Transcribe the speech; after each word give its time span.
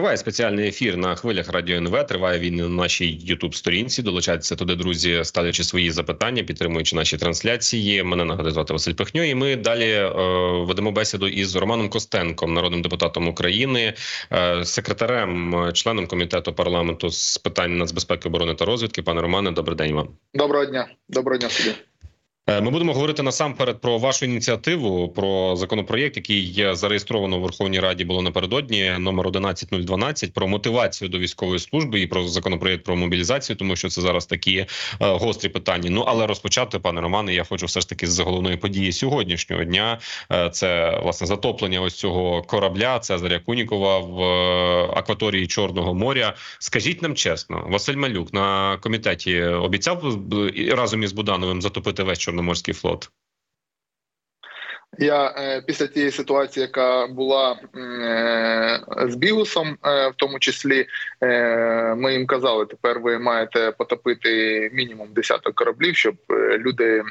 Триває 0.00 0.16
спеціальний 0.16 0.68
ефір 0.68 0.96
на 0.96 1.14
хвилях 1.14 1.48
радіо 1.48 1.76
НВ. 1.76 2.06
Триває 2.06 2.38
він 2.38 2.56
на 2.56 2.68
нашій 2.68 3.12
Ютуб 3.12 3.54
сторінці. 3.54 4.02
Долучайтеся 4.02 4.56
туди, 4.56 4.74
друзі, 4.74 5.20
ставлячи 5.24 5.64
свої 5.64 5.90
запитання, 5.90 6.42
підтримуючи 6.42 6.96
наші 6.96 7.16
трансляції. 7.18 8.02
Мене 8.02 8.24
нагадує 8.24 8.54
звати 8.54 8.72
Василь 8.72 8.92
Пихньо. 8.92 9.24
І 9.24 9.34
ми 9.34 9.56
далі 9.56 9.90
е, 9.90 10.10
ведемо 10.64 10.92
бесіду 10.92 11.28
із 11.28 11.56
Романом 11.56 11.88
Костенком, 11.88 12.54
народним 12.54 12.82
депутатом 12.82 13.28
України, 13.28 13.94
е, 14.32 14.64
секретарем, 14.64 15.70
членом 15.72 16.06
комітету 16.06 16.52
парламенту 16.52 17.10
з 17.10 17.38
питань 17.38 17.78
нацбезпеки, 17.78 18.28
оборони 18.28 18.54
та 18.54 18.64
розвідки. 18.64 19.02
Пане 19.02 19.20
Романе, 19.20 19.50
добрий 19.50 19.76
день 19.76 19.92
вам. 19.92 20.08
Доброго 20.34 20.64
дня, 20.64 20.88
доброго 21.08 21.38
дня 21.38 21.48
собі. 21.50 21.74
Е, 22.50 22.60
ми 22.60 22.70
будемо 22.70 22.92
говорити 22.92 23.22
насамперед 23.22 23.80
про 23.80 23.98
вашу 23.98 24.24
ініціативу 24.24 25.08
про 25.08 25.56
законопроєкт, 25.56 26.16
який 26.16 26.66
зареєстровано 26.72 27.38
в 27.38 27.42
Верховній 27.42 27.80
Раді 27.80 28.04
було 28.04 28.22
напередодні, 28.22 28.94
номер 28.98 29.26
11012, 29.26 30.32
про 30.32 30.48
мотивацію 30.48 31.08
до 31.08 31.18
військової 31.18 31.58
служби 31.58 32.00
і 32.00 32.06
про 32.06 32.28
законопроєкт 32.28 32.84
про 32.84 32.96
мобілізацію, 32.96 33.56
тому 33.56 33.76
що 33.76 33.88
це 33.88 34.00
зараз 34.00 34.26
такі 34.26 34.56
е, 34.56 34.66
гострі 35.00 35.48
питання. 35.48 35.90
Ну 35.90 36.04
але 36.06 36.26
розпочати, 36.26 36.78
пане 36.78 37.00
Романе, 37.00 37.34
я 37.34 37.44
хочу 37.44 37.66
все 37.66 37.80
ж 37.80 37.88
таки 37.88 38.06
з 38.06 38.18
головної 38.18 38.56
події 38.56 38.92
сьогоднішнього 38.92 39.64
дня. 39.64 39.98
Е, 40.32 40.50
це 40.50 41.00
власне 41.02 41.26
затоплення 41.26 41.80
ось 41.80 41.94
цього 41.94 42.42
корабля 42.42 42.98
Цезаря 42.98 43.38
Кунікова 43.38 43.98
в 43.98 44.22
акваторії 44.98 45.46
Чорного 45.46 45.94
моря. 45.94 46.34
Скажіть 46.58 47.02
нам 47.02 47.14
чесно, 47.14 47.66
Василь 47.68 47.96
Малюк 47.96 48.34
на 48.34 48.76
комітеті 48.76 49.42
обіцяв 49.42 50.18
разом 50.70 51.02
із 51.02 51.12
Будановим 51.12 51.62
затопити 51.62 52.02
весь 52.02 52.18
Чорний 52.18 52.39
Чорноморський 52.40 52.74
флот? 52.74 53.10
Я 54.98 55.34
е, 55.38 55.62
після 55.66 55.86
тієї 55.86 56.12
ситуації, 56.12 56.62
яка 56.62 57.06
була 57.06 57.52
е, 57.76 58.80
з 59.08 59.14
Бігусом, 59.14 59.78
е, 59.86 60.08
в 60.08 60.14
тому 60.16 60.38
числі 60.38 60.86
ми 61.96 62.12
їм 62.12 62.26
казали, 62.26 62.66
тепер 62.66 63.00
ви 63.00 63.18
маєте 63.18 63.72
потопити 63.78 64.70
мінімум 64.72 65.08
десяток 65.12 65.54
кораблів, 65.54 65.96
щоб 65.96 66.14
люди 66.58 67.02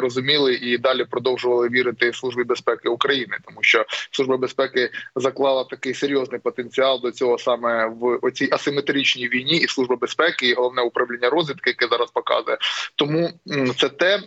розуміли 0.00 0.54
і 0.54 0.78
далі 0.78 1.04
продовжували 1.04 1.68
вірити 1.68 2.12
службі 2.12 2.44
безпеки 2.44 2.88
України, 2.88 3.36
тому 3.44 3.58
що 3.60 3.84
служба 4.10 4.36
безпеки 4.36 4.90
заклала 5.16 5.64
такий 5.64 5.94
серйозний 5.94 6.40
потенціал 6.40 7.00
до 7.00 7.10
цього 7.10 7.38
саме 7.38 7.86
в 7.86 8.18
оцій 8.22 8.48
асиметричній 8.52 9.28
війні, 9.28 9.56
і 9.56 9.68
служба 9.68 9.96
безпеки, 9.96 10.48
і 10.48 10.54
головне 10.54 10.82
управління 10.82 11.30
розвідки, 11.30 11.70
яке 11.70 11.88
зараз 11.90 12.10
показує. 12.10 12.58
Тому 12.94 13.30
це 13.78 13.88
те, 13.88 14.20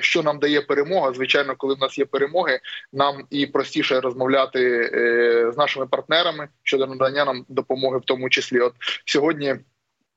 що 0.00 0.22
нам 0.22 0.38
дає 0.38 0.60
перемога. 0.60 1.12
Звичайно, 1.12 1.54
коли 1.56 1.74
в 1.74 1.78
нас 1.78 1.98
є 1.98 2.04
перемоги, 2.10 2.60
нам 2.92 3.24
і 3.30 3.46
простіше 3.46 4.00
розмовляти 4.00 4.90
е, 4.94 5.52
з 5.52 5.56
нашими 5.56 5.86
партнерами 5.86 6.48
щодо 6.62 6.86
надання 6.86 7.24
нам 7.24 7.44
допомоги, 7.48 7.98
в 7.98 8.04
тому 8.04 8.30
числі, 8.30 8.60
от 8.60 8.74
сьогодні. 9.04 9.56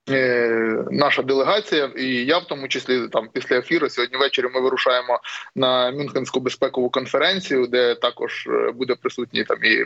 Е, 0.09 0.83
наша 0.91 1.21
делегація, 1.21 1.91
і 1.97 2.25
я 2.25 2.37
в 2.37 2.47
тому 2.47 2.67
числі 2.67 3.07
там 3.07 3.29
після 3.33 3.57
ефіру 3.57 3.89
сьогодні 3.89 4.17
ввечері 4.17 4.45
ми 4.53 4.61
вирушаємо 4.61 5.19
на 5.55 5.91
Мюнхенську 5.91 6.39
безпекову 6.39 6.89
конференцію, 6.89 7.67
де 7.67 7.95
також 7.95 8.47
е, 8.47 8.71
буде 8.71 8.95
присутній 8.95 9.43
там 9.43 9.57
і 9.63 9.85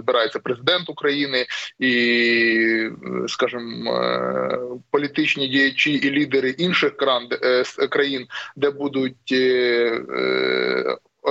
збирається 0.00 0.38
президент 0.38 0.90
України, 0.90 1.46
і 1.78 2.90
скажімо, 3.28 4.80
політичні 4.90 5.48
діячі 5.48 5.92
і 5.92 6.10
лідери 6.10 6.50
інших 6.50 6.92
країн, 7.90 8.26
де 8.56 8.70
будуть 8.70 9.32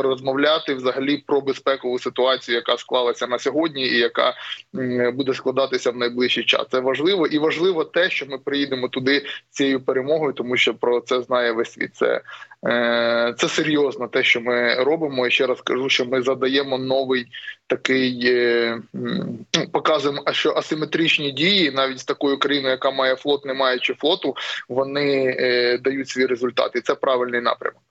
розмовляти 0.02 0.74
взагалі 0.74 1.18
про 1.18 1.42
безпекову 1.42 2.00
ситуацію, 2.00 2.56
яка 2.56 2.78
склалася 2.78 3.28
на 3.28 3.40
сьогодні, 3.40 3.88
і 3.88 3.98
яка 3.98 4.34
буде 5.14 5.34
складатися 5.34 5.92
в 5.92 5.98
найближчий 5.98 6.44
час. 6.44 6.66
Це 6.72 6.80
важливо 6.80 7.28
і 7.28 7.40
важливо 7.40 7.84
те, 7.84 8.10
що 8.10 8.26
ми 8.26 8.38
приїдемо 8.38 8.88
туди 8.88 9.26
цією 9.50 9.82
перемогою, 9.82 10.34
тому 10.34 10.58
що 10.58 10.74
про 10.74 11.02
це 11.02 11.22
знає 11.22 11.52
весь 11.52 11.72
світ. 11.72 11.96
Це 11.96 12.22
е, 12.68 13.34
це 13.38 13.50
серйозно, 13.50 14.08
те, 14.08 14.24
що 14.24 14.42
ми 14.42 14.74
робимо. 14.74 15.28
І 15.28 15.32
ще 15.32 15.48
раз 15.48 15.62
кажу, 15.62 15.90
що 15.90 16.06
ми 16.06 16.22
задаємо 16.22 16.78
новий 16.78 17.26
такий 17.68 18.22
е, 18.26 18.80
ну, 18.94 19.68
показуємо, 19.72 20.24
що 20.32 20.54
асиметричні 20.56 21.32
дії, 21.32 21.72
навіть 21.72 22.00
з 22.00 22.06
такою 22.06 22.38
країною, 22.38 22.72
яка 22.72 22.92
має 22.92 23.16
флот, 23.16 23.46
не 23.46 23.54
маючи 23.54 23.94
флоту, 23.94 24.36
вони 24.70 25.38
е, 25.40 25.78
дають 25.78 26.10
свій 26.10 26.26
результат, 26.26 26.72
і 26.76 26.82
це 26.82 26.96
правильний 26.96 27.42
напрямок. 27.42 27.85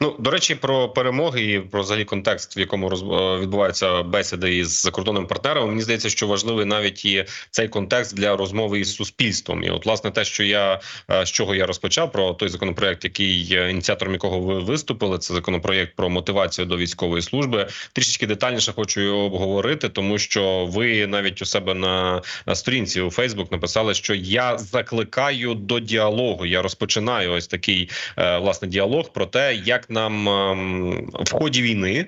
Ну 0.00 0.16
до 0.18 0.30
речі, 0.30 0.54
про 0.54 0.88
перемоги 0.88 1.42
і 1.44 1.60
про 1.60 1.82
взагалі 1.82 2.04
контекст, 2.04 2.56
в 2.56 2.58
якому 2.58 2.88
роз... 2.88 3.02
Е, 3.02 3.40
відбуваються 3.40 4.02
бесіди 4.02 4.56
із 4.56 4.82
закордонним 4.82 5.26
партнером. 5.26 5.68
Мені 5.68 5.82
здається, 5.82 6.10
що 6.10 6.26
важливий 6.26 6.64
навіть 6.64 7.04
і 7.04 7.24
цей 7.50 7.68
контекст 7.68 8.16
для 8.16 8.36
розмови 8.36 8.80
із 8.80 8.94
суспільством. 8.94 9.64
І, 9.64 9.70
от, 9.70 9.86
власне, 9.86 10.10
те, 10.10 10.24
що 10.24 10.44
я 10.44 10.80
е, 11.10 11.26
з 11.26 11.30
чого 11.30 11.54
я 11.54 11.66
розпочав 11.66 12.12
про 12.12 12.32
той 12.32 12.48
законопроект, 12.48 13.04
який 13.04 13.54
ініціатором 13.70 14.12
якого 14.14 14.40
ви 14.40 14.60
виступили, 14.60 15.18
це 15.18 15.34
законопроект 15.34 15.96
про 15.96 16.10
мотивацію 16.10 16.66
до 16.66 16.76
військової 16.76 17.22
служби. 17.22 17.68
Трішечки 17.92 18.26
детальніше 18.26 18.72
хочу 18.72 19.00
його 19.00 19.18
обговорити, 19.18 19.88
тому 19.88 20.18
що 20.18 20.66
ви 20.66 21.06
навіть 21.06 21.42
у 21.42 21.44
себе 21.44 21.74
на, 21.74 22.22
сторінці 22.54 23.00
у 23.00 23.10
Фейсбук 23.10 23.52
написали, 23.52 23.94
що 23.94 24.14
я 24.14 24.58
закликаю 24.58 25.54
до 25.54 25.80
діалогу. 25.80 26.46
Я 26.46 26.62
розпочинаю 26.62 27.32
ось 27.32 27.46
такий 27.46 27.90
е, 28.18 28.38
власне 28.38 28.68
діалог 28.68 29.12
про 29.12 29.26
те, 29.26 29.51
як 29.52 29.90
нам 29.90 30.28
ем, 30.28 31.10
в 31.12 31.32
ході 31.32 31.62
війни. 31.62 32.06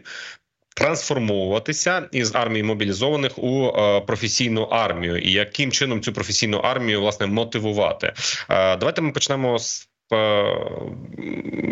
Трансформовуватися 0.76 2.08
із 2.12 2.34
армії 2.34 2.62
мобілізованих 2.62 3.38
у 3.38 3.66
е, 3.66 4.00
професійну 4.00 4.62
армію, 4.62 5.18
і 5.18 5.32
яким 5.32 5.72
чином 5.72 6.02
цю 6.02 6.12
професійну 6.12 6.58
армію 6.58 7.00
власне 7.00 7.26
мотивувати? 7.26 8.06
Е, 8.50 8.76
давайте 8.76 9.00
ми 9.00 9.12
почнемо 9.12 9.58
з 9.58 9.88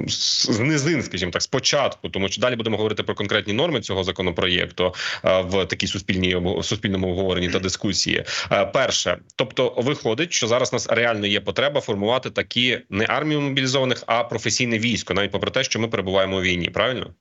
з 0.07 0.61
низин, 0.61 1.03
скажімо 1.03 1.33
так, 1.33 1.43
спочатку, 1.43 2.09
тому 2.09 2.29
що 2.29 2.41
далі 2.41 2.57
будемо 2.57 2.77
говорити 2.77 3.03
про 3.03 3.15
конкретні 3.15 3.53
норми 3.53 3.81
цього 3.81 4.05
законопроєкту 4.05 4.95
в 5.23 5.67
такій 5.67 5.87
суспільній 5.87 6.63
суспільному 6.63 7.11
обговоренні 7.11 7.49
та 7.49 7.59
дискусії. 7.59 8.25
Перше, 8.73 9.19
тобто, 9.37 9.75
виходить, 9.77 10.33
що 10.33 10.47
зараз 10.47 10.73
у 10.73 10.77
нас 10.77 10.89
реально 10.91 11.27
є 11.27 11.41
потреба 11.41 11.81
формувати 11.81 12.31
такі 12.31 12.79
не 12.91 13.07
армію 13.09 13.41
мобілізованих, 13.41 14.03
а 14.07 14.25
професійне 14.25 14.79
військо, 14.79 15.15
навіть 15.15 15.31
попри 15.31 15.51
те, 15.51 15.65
що 15.65 15.81
ми 15.81 15.89
перебуваємо 15.89 16.37
у 16.37 16.41
війні. 16.41 16.71
Правильно? 16.71 17.15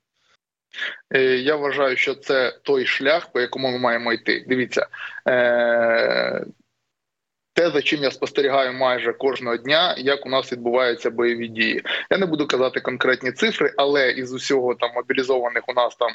Е, 1.13 1.21
я 1.21 1.55
вважаю, 1.55 1.97
що 1.97 2.15
це 2.15 2.59
той 2.63 2.85
шлях, 2.85 3.31
по 3.31 3.41
якому 3.41 3.71
ми 3.71 3.79
маємо 3.79 4.13
йти. 4.13 4.45
Дивіться, 4.47 4.87
е, 5.27 6.45
те, 7.53 7.69
за 7.69 7.81
чим 7.81 8.03
я 8.03 8.12
спостерігаю 8.12 8.73
майже 8.73 9.13
кожного 9.13 9.57
дня, 9.57 9.95
як 9.97 10.25
у 10.25 10.29
нас 10.29 10.51
відбуваються 10.51 11.09
бойові 11.09 11.47
дії. 11.47 11.84
Я 12.09 12.17
не 12.17 12.25
буду 12.25 12.47
казати 12.47 12.79
конкретні 12.79 13.31
цифри, 13.31 13.73
але 13.78 14.12
із 14.12 14.34
усього 14.34 14.75
там 14.75 14.91
мобілізованих 14.95 15.63
у 15.67 15.73
нас 15.73 15.95
там, 15.95 16.11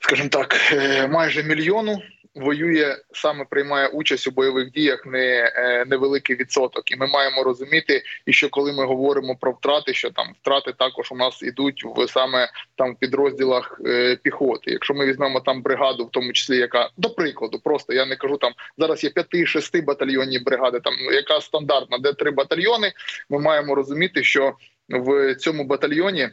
скажімо 0.00 0.28
так, 0.28 0.56
е, 0.72 1.08
майже 1.08 1.42
мільйону 1.42 2.02
воює 2.40 2.96
саме 3.12 3.44
приймає 3.44 3.88
участь 3.88 4.28
у 4.28 4.30
бойових 4.30 4.70
діях 4.70 5.06
не 5.06 5.52
е, 5.56 5.84
невеликий 5.84 6.36
відсоток, 6.36 6.92
і 6.92 6.96
ми 6.96 7.06
маємо 7.06 7.42
розуміти, 7.42 8.02
і 8.26 8.32
що 8.32 8.48
коли 8.48 8.72
ми 8.72 8.84
говоримо 8.84 9.36
про 9.36 9.52
втрати, 9.52 9.94
що 9.94 10.10
там 10.10 10.26
втрати 10.42 10.72
також 10.72 11.12
у 11.12 11.16
нас 11.16 11.42
ідуть 11.42 11.84
в 11.84 12.08
саме 12.08 12.48
там 12.76 12.92
в 12.92 12.98
підрозділах 12.98 13.80
е, 13.86 14.16
піхоти. 14.16 14.70
Якщо 14.70 14.94
ми 14.94 15.06
візьмемо 15.06 15.40
там 15.40 15.62
бригаду, 15.62 16.04
в 16.04 16.10
тому 16.10 16.32
числі 16.32 16.56
яка 16.56 16.90
до 16.96 17.10
прикладу, 17.10 17.60
просто 17.64 17.92
я 17.92 18.06
не 18.06 18.16
кажу 18.16 18.36
там 18.36 18.52
зараз 18.78 19.04
є 19.04 19.10
5-6 19.10 19.84
батальйонні 19.84 20.38
бригади, 20.38 20.80
там 20.80 20.94
яка 21.12 21.40
стандартна, 21.40 21.98
де 21.98 22.12
три 22.12 22.30
батальйони. 22.30 22.92
Ми 23.30 23.38
маємо 23.38 23.74
розуміти, 23.74 24.22
що 24.22 24.54
в 24.88 25.34
цьому 25.34 25.64
батальйоні. 25.64 26.28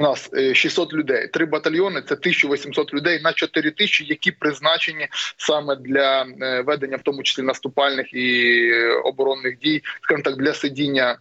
У 0.00 0.04
нас 0.04 0.30
600 0.54 0.92
е, 0.92 0.96
людей, 0.96 1.28
три 1.28 1.46
батальйони 1.46 2.02
це 2.02 2.14
1800 2.14 2.94
людей 2.94 3.20
на 3.22 3.32
4 3.32 3.70
тисячі, 3.70 4.04
які 4.04 4.30
призначені 4.30 5.08
саме 5.36 5.76
для 5.76 6.26
е, 6.42 6.62
ведення, 6.62 6.96
в 6.96 7.02
тому 7.02 7.22
числі 7.22 7.42
наступальних 7.42 8.14
і 8.14 8.58
е, 8.72 8.92
оборонних 9.04 9.58
дій, 9.58 9.82
скажімо 10.02 10.22
так, 10.22 10.36
для 10.36 10.54
сидіння 10.54 11.18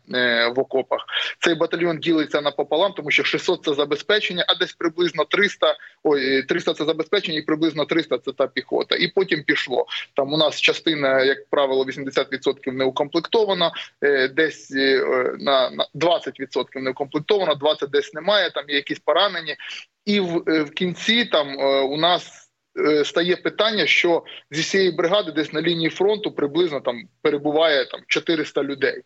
в 0.56 0.60
окопах. 0.60 1.06
Цей 1.40 1.56
батальйон 1.56 2.00
ділиться 2.00 2.42
напополам, 2.42 2.94
тому 2.94 3.12
що 3.12 3.24
600– 3.24 3.63
це 3.66 3.74
забезпечення, 3.74 4.46
а 4.48 4.56
десь 4.56 4.74
приблизно 4.74 5.25
300, 5.25 5.75
ой, 6.04 6.44
300– 6.44 6.74
це 6.74 6.86
забезпечення, 6.86 7.38
і 7.38 7.42
приблизно 7.42 7.86
300– 7.86 8.18
це 8.25 8.31
та 8.31 8.48
піхота. 8.48 8.96
І 8.96 9.07
потім 9.07 9.44
пішло. 9.44 9.86
Там 10.13 10.34
у 10.34 10.38
нас 10.38 10.62
частина, 10.62 11.24
як 11.24 11.50
правило, 11.50 11.86
80% 11.86 12.72
не 12.72 12.86
укомплектована, 12.86 13.72
десь 14.36 14.72
на 15.40 15.72
20% 15.96 16.80
не 16.80 16.90
укомплектована, 16.90 17.54
20% 17.54 17.88
десь 17.88 18.13
немає. 18.13 18.50
Там 18.50 18.67
є 18.69 18.75
якісь 18.75 19.00
поранені, 19.00 19.56
і 20.06 20.19
в, 20.19 20.44
е, 20.48 20.64
в 20.64 20.72
кінці 20.72 21.25
там 21.25 21.60
е, 21.60 21.81
у 21.81 21.98
нас 21.98 22.50
е, 22.80 23.06
стає 23.06 23.36
питання, 23.36 23.86
що 23.86 24.24
зі 24.52 24.64
цієї 24.64 24.92
бригади, 24.92 25.31
десь 25.31 25.54
на 25.54 25.62
лінії 25.62 25.90
фронту, 25.90 26.31
приблизно 26.31 26.80
там 26.80 27.04
перебуває 27.22 27.86
там 27.86 28.02
400 28.08 28.64
людей. 28.64 29.02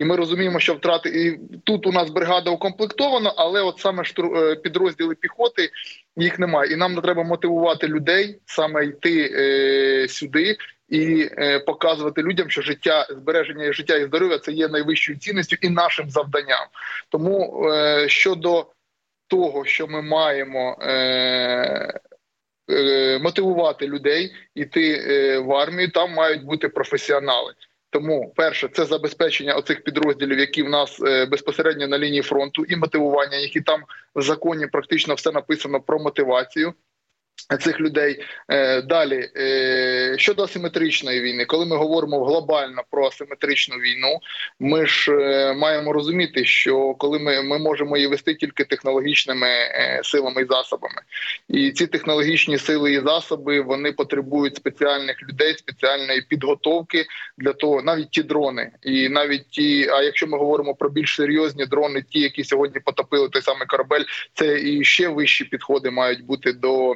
І 0.00 0.04
ми 0.04 0.16
розуміємо, 0.16 0.60
що 0.60 0.74
втрати 0.74 1.08
і 1.08 1.40
тут 1.64 1.86
у 1.86 1.92
нас 1.92 2.10
бригада 2.10 2.50
укомплектована, 2.50 3.34
але 3.36 3.62
от 3.62 3.78
саме 3.78 4.04
штуру 4.04 4.36
е, 4.36 4.56
підрозділи 4.56 5.14
піхоти 5.14 5.70
їх 6.16 6.38
немає. 6.38 6.72
І 6.72 6.76
нам 6.76 6.96
треба 6.96 7.22
мотивувати 7.22 7.88
людей 7.88 8.38
саме 8.46 8.84
йти 8.84 9.30
е, 9.34 10.08
сюди 10.08 10.56
і 10.88 11.28
е, 11.38 11.58
показувати 11.58 12.22
людям, 12.22 12.50
що 12.50 12.62
життя, 12.62 13.06
збереження 13.10 13.72
життя 13.72 13.96
і 13.96 14.04
здоров'я 14.04 14.38
це 14.38 14.52
є 14.52 14.68
найвищою 14.68 15.18
цінністю 15.18 15.56
і 15.60 15.68
нашим 15.68 16.10
завданням. 16.10 16.66
Тому 17.08 17.66
е, 17.68 18.08
щодо 18.08 18.66
того, 19.30 19.64
що 19.64 19.86
ми 19.86 20.02
маємо. 20.02 20.76
Е, 20.82 22.00
е 22.70 23.18
Мотивувати 23.22 23.86
людей 23.86 24.32
іти 24.54 25.04
е, 25.08 25.38
в 25.38 25.52
армію, 25.52 25.90
там 25.90 26.14
мають 26.14 26.44
бути 26.44 26.68
професіонали. 26.68 27.54
Тому 27.90 28.32
перше, 28.36 28.68
це 28.68 28.84
забезпечення 28.84 29.54
оцих 29.54 29.84
підрозділів, 29.84 30.38
які 30.38 30.62
в 30.62 30.68
нас 30.68 31.00
е, 31.02 31.26
безпосередньо 31.26 31.88
на 31.88 31.98
лінії 31.98 32.22
фронту, 32.22 32.64
і 32.64 32.76
мотивування, 32.76 33.36
які 33.36 33.60
там 33.60 33.80
в 34.14 34.22
законі 34.22 34.66
практично 34.66 35.14
все 35.14 35.32
написано 35.32 35.80
про 35.80 35.98
мотивацію 35.98 36.74
цих 37.60 37.80
людей. 37.80 38.24
Е, 38.48 38.82
далі 38.82 39.28
е, 39.36 40.14
щодо 40.18 40.42
асиметричної 40.42 41.20
війни, 41.20 41.44
коли 41.44 41.66
ми 41.66 41.76
говоримо 41.76 42.24
глобально 42.24 42.82
про 42.90 43.06
асиметричну 43.06 43.76
війну, 43.76 44.18
ми 44.60 44.86
ж 44.86 45.12
е, 45.12 45.54
маємо 45.54 45.92
розуміти, 45.92 46.44
що 46.44 46.94
коли 46.94 47.18
ми 47.18 47.42
ми 47.42 47.58
можемо 47.58 47.96
її 47.96 48.08
вести 48.08 48.34
тільки 48.34 48.64
технологічними 48.64 49.48
силами 50.02 50.42
і 50.42 50.46
засобами, 50.46 51.02
і 51.48 51.70
ці 51.70 51.86
технологічні 51.86 52.58
сили 52.58 52.92
і 52.92 53.00
засоби 53.00 53.60
вони 53.60 53.92
потребують 53.92 54.56
спеціальних 54.56 55.22
людей, 55.22 55.54
спеціальної 55.54 56.22
підготовки 56.22 57.06
для 57.38 57.52
того, 57.52 57.82
навіть 57.82 58.10
ті 58.10 58.22
дрони, 58.22 58.70
і 58.82 59.08
навіть 59.08 59.48
ті, 59.50 59.88
а 59.88 60.02
якщо 60.02 60.26
ми 60.26 60.38
говоримо 60.38 60.74
про 60.74 60.90
більш 60.90 61.14
серйозні 61.14 61.66
дрони, 61.66 62.04
ті, 62.10 62.20
які 62.20 62.44
сьогодні 62.44 62.80
потопили 62.80 63.28
той 63.28 63.42
самий 63.42 63.66
корабель, 63.66 64.04
це 64.34 64.60
і 64.60 64.84
ще 64.84 65.08
вищі 65.08 65.44
підходи 65.44 65.90
мають 65.90 66.24
бути 66.24 66.52
до. 66.52 66.94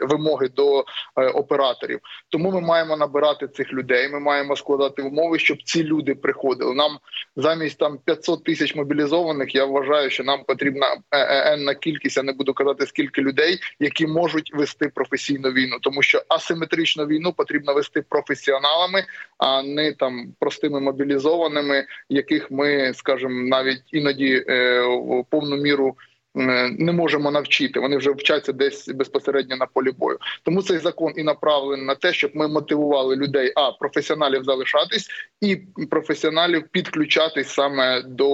Вимоги 0.00 0.48
до 0.48 0.84
е, 1.16 1.26
операторів, 1.26 2.00
тому 2.28 2.50
ми 2.50 2.60
маємо 2.60 2.96
набирати 2.96 3.48
цих 3.48 3.72
людей. 3.72 4.08
Ми 4.08 4.20
маємо 4.20 4.56
складати 4.56 5.02
умови, 5.02 5.38
щоб 5.38 5.62
ці 5.62 5.84
люди 5.84 6.14
приходили. 6.14 6.74
Нам 6.74 6.98
замість 7.36 7.78
там 7.78 7.98
500 8.04 8.44
тисяч 8.44 8.74
мобілізованих. 8.74 9.54
Я 9.54 9.64
вважаю, 9.64 10.10
що 10.10 10.24
нам 10.24 10.44
потрібна 10.44 10.86
е, 10.86 11.18
е, 11.18 11.52
енна 11.52 11.74
кількість, 11.74 12.16
я 12.16 12.22
не 12.22 12.32
буду 12.32 12.54
казати 12.54 12.86
скільки 12.86 13.20
людей, 13.20 13.58
які 13.80 14.06
можуть 14.06 14.54
вести 14.54 14.88
професійну 14.88 15.50
війну, 15.50 15.76
тому 15.80 16.02
що 16.02 16.22
асиметричну 16.28 17.06
війну 17.06 17.32
потрібно 17.32 17.74
вести 17.74 18.02
професіоналами, 18.08 19.04
а 19.38 19.62
не 19.62 19.92
там 19.92 20.34
простими 20.40 20.80
мобілізованими, 20.80 21.86
яких 22.08 22.50
ми 22.50 22.94
скажімо, 22.94 23.48
навіть 23.48 23.82
іноді 23.92 24.44
в 24.88 25.24
повну 25.30 25.56
міру. 25.56 25.96
Е, 26.36 26.70
не 26.78 26.92
можемо 26.92 27.30
навчити. 27.30 27.80
Вони 27.80 27.96
вже 27.96 28.10
вчаться 28.10 28.52
десь 28.52 28.88
безпосередньо 28.88 29.56
на 29.56 29.66
полі 29.66 29.90
бою. 29.90 30.18
Тому 30.42 30.62
цей 30.62 30.78
закон 30.78 31.12
і 31.16 31.22
направлений 31.22 31.86
на 31.86 31.94
те, 31.94 32.12
щоб 32.12 32.30
ми 32.34 32.48
мотивували 32.48 33.16
людей, 33.16 33.52
а 33.56 33.72
професіоналів 33.72 34.44
залишатись 34.44 35.08
і 35.40 35.56
професіоналів 35.90 36.68
підключатись 36.68 37.48
саме 37.48 38.02
до 38.02 38.28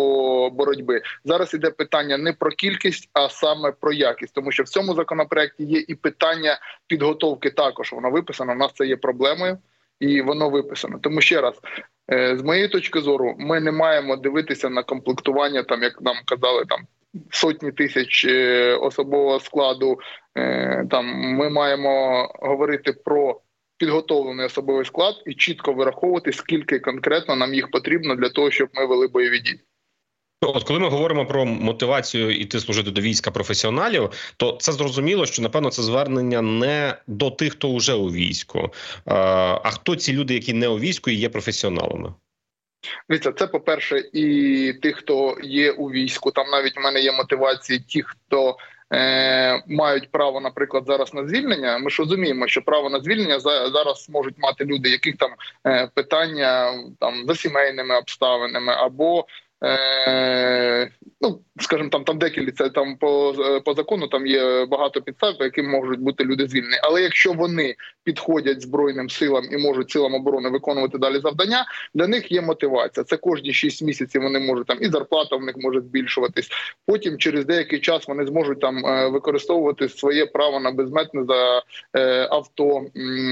боротьби. 0.50 1.02
Зараз 1.24 1.54
іде 1.54 1.70
питання 1.70 2.18
не 2.18 2.32
про 2.32 2.50
кількість, 2.50 3.10
а 3.12 3.28
саме 3.28 3.72
про 3.72 3.92
якість, 3.92 4.34
тому 4.34 4.52
що 4.52 4.62
в 4.62 4.68
цьому 4.68 4.94
законопроекті 4.94 5.64
є 5.64 5.84
і 5.88 5.94
питання 5.94 6.58
підготовки. 6.86 7.50
Також 7.50 7.92
воно 7.92 8.10
виписано. 8.10 8.52
У 8.52 8.56
нас 8.56 8.72
це 8.74 8.86
є 8.86 8.96
проблемою. 8.96 9.58
І 10.00 10.22
воно 10.22 10.50
виписано. 10.50 10.98
Тому 11.02 11.20
ще 11.20 11.40
раз, 11.40 11.54
е, 12.12 12.36
з 12.38 12.42
моєї 12.42 12.68
точки 12.68 13.00
зору, 13.00 13.34
ми 13.38 13.60
не 13.60 13.72
маємо 13.72 14.16
дивитися 14.16 14.70
на 14.70 14.82
комплектування, 14.82 15.62
там 15.62 15.82
як 15.82 16.00
нам 16.00 16.16
казали, 16.26 16.64
там 16.68 16.80
сотні 17.30 17.72
тисяч 17.72 18.24
е, 18.24 18.74
особового 18.74 19.40
складу. 19.40 19.98
Е, 20.38 20.86
там 20.90 21.06
ми 21.06 21.50
маємо 21.50 22.24
говорити 22.42 22.92
про 22.92 23.40
підготовлений 23.78 24.46
особовий 24.46 24.84
склад 24.84 25.14
і 25.26 25.34
чітко 25.34 25.72
вираховувати, 25.72 26.32
скільки 26.32 26.78
конкретно 26.78 27.36
нам 27.36 27.54
їх 27.54 27.70
потрібно 27.70 28.14
для 28.14 28.28
того, 28.28 28.50
щоб 28.50 28.68
ми 28.74 28.86
вели 28.86 29.06
бойові 29.06 29.38
дії. 29.38 29.60
От 30.40 30.64
коли 30.64 30.80
ми 30.80 30.88
говоримо 30.88 31.26
про 31.26 31.44
мотивацію 31.44 32.30
іти 32.30 32.60
служити 32.60 32.90
до 32.90 33.00
війська 33.00 33.30
професіоналів, 33.30 34.10
то 34.36 34.58
це 34.60 34.72
зрозуміло, 34.72 35.26
що 35.26 35.42
напевно 35.42 35.70
це 35.70 35.82
звернення 35.82 36.42
не 36.42 36.94
до 37.06 37.30
тих, 37.30 37.52
хто 37.52 37.76
вже 37.76 37.94
у 37.94 38.10
війську, 38.10 38.70
а 39.04 39.70
хто 39.70 39.96
ці 39.96 40.12
люди, 40.12 40.34
які 40.34 40.52
не 40.52 40.68
у 40.68 40.78
війську 40.78 41.10
і 41.10 41.14
є 41.14 41.28
професіоналами. 41.28 42.12
Дивіться, 43.08 43.32
це 43.32 43.46
по 43.46 43.60
перше, 43.60 44.04
і 44.12 44.72
тих, 44.72 44.96
хто 44.96 45.36
є 45.42 45.70
у 45.70 45.90
війську. 45.90 46.30
Там 46.30 46.50
навіть 46.50 46.78
у 46.78 46.80
мене 46.80 47.00
є 47.00 47.12
мотивації, 47.12 47.78
ті, 47.78 48.02
хто 48.02 48.56
е, 48.92 49.62
мають 49.66 50.10
право, 50.10 50.40
наприклад, 50.40 50.84
зараз 50.86 51.14
на 51.14 51.28
звільнення. 51.28 51.78
Ми 51.78 51.90
ж 51.90 52.02
розуміємо, 52.02 52.46
що 52.46 52.62
право 52.62 52.90
на 52.90 53.00
звільнення 53.00 53.40
зараз 53.40 54.06
можуть 54.10 54.38
мати 54.38 54.64
люди, 54.64 54.88
яких 54.88 55.16
там 55.16 55.30
е, 55.66 55.90
питання 55.94 56.72
там 57.00 57.26
за 57.26 57.34
сімейними 57.34 57.98
обставинами 57.98 58.72
або 58.72 59.26
Е, 59.64 60.90
ну 61.20 61.40
скажімо, 61.60 61.88
там 61.88 62.04
там 62.04 62.18
декілька 62.18 62.68
там 62.68 62.96
по 62.96 63.34
по 63.64 63.74
закону. 63.74 64.08
Там 64.08 64.26
є 64.26 64.66
багато 64.66 65.02
підстав, 65.02 65.38
по 65.38 65.44
яким 65.44 65.70
можуть 65.70 66.00
бути 66.00 66.24
люди 66.24 66.46
звільнені. 66.46 66.78
Але 66.82 67.02
якщо 67.02 67.32
вони 67.32 67.74
підходять 68.04 68.62
збройним 68.62 69.10
силам 69.10 69.44
і 69.52 69.56
можуть 69.56 69.90
силам 69.90 70.14
оборони 70.14 70.48
виконувати 70.48 70.98
далі 70.98 71.18
завдання, 71.18 71.66
для 71.94 72.06
них 72.06 72.32
є 72.32 72.40
мотивація. 72.40 73.04
Це 73.04 73.16
кожні 73.16 73.52
6 73.52 73.82
місяців. 73.82 74.22
Вони 74.22 74.38
можуть 74.38 74.66
там 74.66 74.78
і 74.80 74.86
зарплата 74.86 75.36
в 75.36 75.42
них 75.42 75.54
може 75.56 75.80
збільшуватись. 75.80 76.48
Потім 76.86 77.18
через 77.18 77.44
деякий 77.44 77.80
час 77.80 78.08
вони 78.08 78.26
зможуть 78.26 78.60
там 78.60 78.86
е, 78.86 79.08
використовувати 79.08 79.88
своє 79.88 80.26
право 80.26 80.60
на 80.60 80.70
безметне 80.70 81.24
за 81.24 81.62
е, 81.96 82.28
авто, 82.30 82.86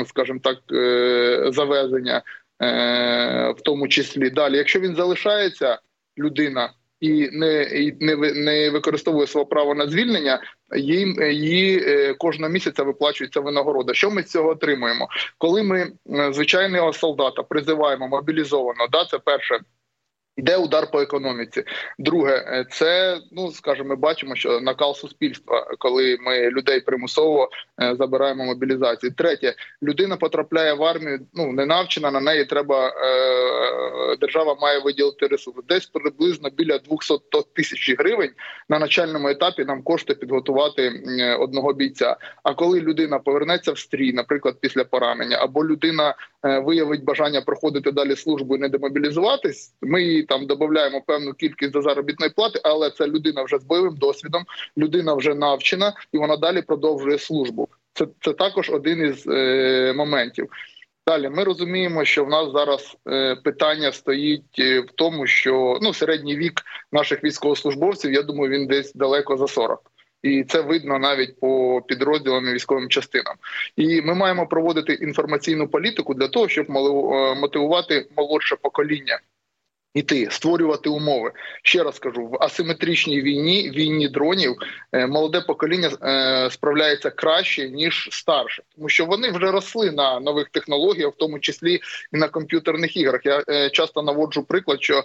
скажімо 0.06 0.40
так, 0.43 0.58
е, 0.73 1.50
завезення. 1.52 2.23
Е, 2.62 3.50
в 3.56 3.61
тому 3.61 3.88
числі 3.88 4.31
далі, 4.31 4.56
якщо 4.56 4.81
він 4.81 4.94
залишається 4.94 5.78
людина 6.18 6.70
і 7.00 7.28
не 7.32 7.62
і 7.62 7.96
не 8.00 8.16
не 8.34 8.70
використовує 8.70 9.26
свого 9.26 9.46
права 9.46 9.74
на 9.74 9.86
звільнення, 9.86 10.40
їм 10.76 11.22
її 11.22 11.84
е, 11.86 12.14
кожного 12.14 12.52
місяця 12.52 12.82
виплачується 12.82 13.40
винагорода. 13.40 13.94
Що 13.94 14.10
ми 14.10 14.22
з 14.22 14.30
цього 14.30 14.48
отримуємо? 14.48 15.08
Коли 15.38 15.62
ми 15.62 15.80
е, 15.80 16.32
звичайного 16.32 16.92
солдата 16.92 17.42
призиваємо 17.42 18.08
мобілізовано, 18.08 18.86
да 18.92 19.04
це 19.04 19.18
перше. 19.18 19.58
Йде 20.37 20.56
удар 20.56 20.91
по 20.91 21.00
економіці. 21.00 21.65
Друге, 21.99 22.44
е, 22.47 22.67
це 22.71 23.19
ну 23.33 23.53
скажімо, 23.53 23.88
ми 23.88 23.97
бачимо, 23.97 24.37
що 24.37 24.61
накал 24.61 24.94
суспільства, 24.94 25.67
коли 25.79 26.17
ми 26.21 26.50
людей 26.50 26.81
примусово 26.81 27.49
е, 27.83 27.97
забираємо 27.99 28.44
мобілізацію. 28.44 29.15
Третє, 29.15 29.55
людина 29.83 30.17
потрапляє 30.17 30.73
в 30.73 30.85
армію. 30.85 31.21
Ну 31.35 31.53
не 31.53 31.67
навчена 31.67 32.11
на 32.11 32.21
неї 32.21 32.45
треба 32.45 32.88
е, 32.88 34.16
держава 34.21 34.57
має 34.61 34.81
виділити 34.81 35.26
ресурси. 35.26 35.61
Десь 35.69 35.87
приблизно 35.87 36.50
біля 36.50 36.78
200 36.78 37.14
тисяч 37.55 37.95
гривень 37.99 38.31
на 38.69 38.78
начальному 38.78 39.28
етапі 39.28 39.64
нам 39.64 39.83
коштує 39.83 40.19
підготувати 40.19 40.93
одного 41.40 41.73
бійця. 41.73 42.16
А 42.43 42.55
коли 42.55 42.81
людина 42.81 43.19
повернеться 43.19 43.73
в 43.73 43.78
стрій, 43.78 44.12
наприклад, 44.12 44.57
після 44.61 44.85
поранення, 44.85 45.37
або 45.40 45.66
людина 45.66 46.14
Е, 46.47 46.59
виявить 46.59 47.05
бажання 47.05 47.40
проходити 47.40 47.93
далі 47.93 48.16
службу 48.16 48.57
і 48.57 48.59
не 48.59 48.69
демобілізуватись, 48.69 49.75
ми 49.83 50.02
їй 50.02 50.23
там 50.26 50.47
додаємо 50.47 51.02
певну 51.06 51.33
кількість 51.33 51.73
до 51.73 51.83
заробітної 51.83 52.33
плати, 52.33 52.61
але 52.64 52.90
це 52.90 53.06
людина 53.06 53.42
вже 53.42 53.59
з 53.59 53.64
бойовим 53.64 53.97
досвідом, 53.97 54.45
людина 54.78 55.14
вже 55.14 55.35
навчена 55.35 55.95
і 56.12 56.18
вона 56.18 56.37
далі 56.37 56.62
продовжує 56.62 57.18
службу. 57.18 57.68
Це 57.92 58.06
це 58.21 58.33
також 58.33 58.71
один 58.71 59.06
із 59.06 59.26
е, 59.26 59.92
моментів. 59.97 60.49
Далі 61.06 61.28
ми 61.28 61.45
розуміємо, 61.45 62.04
що 62.04 62.25
в 62.25 62.28
нас 62.28 62.52
зараз 62.52 62.97
е, 63.09 63.37
питання 63.37 63.92
стоїть 63.92 64.59
е, 64.59 64.80
в 64.80 64.90
тому, 64.95 65.26
що 65.26 65.78
ну 65.83 65.95
середній 65.95 66.37
вік 66.37 66.62
наших 66.92 67.25
військовослужбовців, 67.25 68.12
я 68.12 68.23
думаю, 68.23 68.50
він 68.50 68.66
десь 68.66 68.92
далеко 68.95 69.37
за 69.37 69.47
40 69.47 69.90
і 70.26 70.45
це 70.45 70.61
видно 70.61 70.99
навіть 70.99 71.40
по 71.40 71.83
підрозділам 71.88 72.49
і 72.49 72.52
військовим 72.52 72.88
частинам. 72.88 73.35
І 73.76 74.02
ми 74.02 74.14
маємо 74.14 74.47
проводити 74.47 74.92
інформаційну 74.92 75.68
політику 75.68 76.14
для 76.14 76.28
того, 76.28 76.49
щоб 76.49 76.66
е, 76.71 77.35
мотивувати 77.35 78.06
молодше 78.16 78.56
покоління 78.62 79.21
іти, 79.97 80.29
створювати 80.31 80.88
умови. 80.88 81.33
Ще 81.62 81.83
раз 81.83 81.99
кажу: 81.99 82.26
в 82.26 82.37
асиметричній 82.41 83.23
війні, 83.23 83.71
війні 83.71 84.09
дронів, 84.09 84.57
е, 84.93 85.07
молоде 85.07 85.41
покоління 85.41 85.91
е, 86.03 86.50
справляється 86.50 87.11
краще 87.11 87.71
ніж 87.71 88.09
старше, 88.12 88.62
тому 88.76 88.88
що 88.88 89.07
вони 89.07 89.31
вже 89.31 89.50
росли 89.50 89.91
на 89.91 90.21
нових 90.21 90.49
технологіях, 90.49 91.12
в 91.12 91.17
тому 91.17 91.38
числі 91.38 91.81
і 92.12 92.17
на 92.17 92.29
комп'ютерних 92.29 92.97
іграх. 92.97 93.21
Я 93.25 93.43
е, 93.49 93.71
часто 93.71 94.03
наводжу 94.03 94.47
приклад, 94.49 94.83
що 94.83 95.05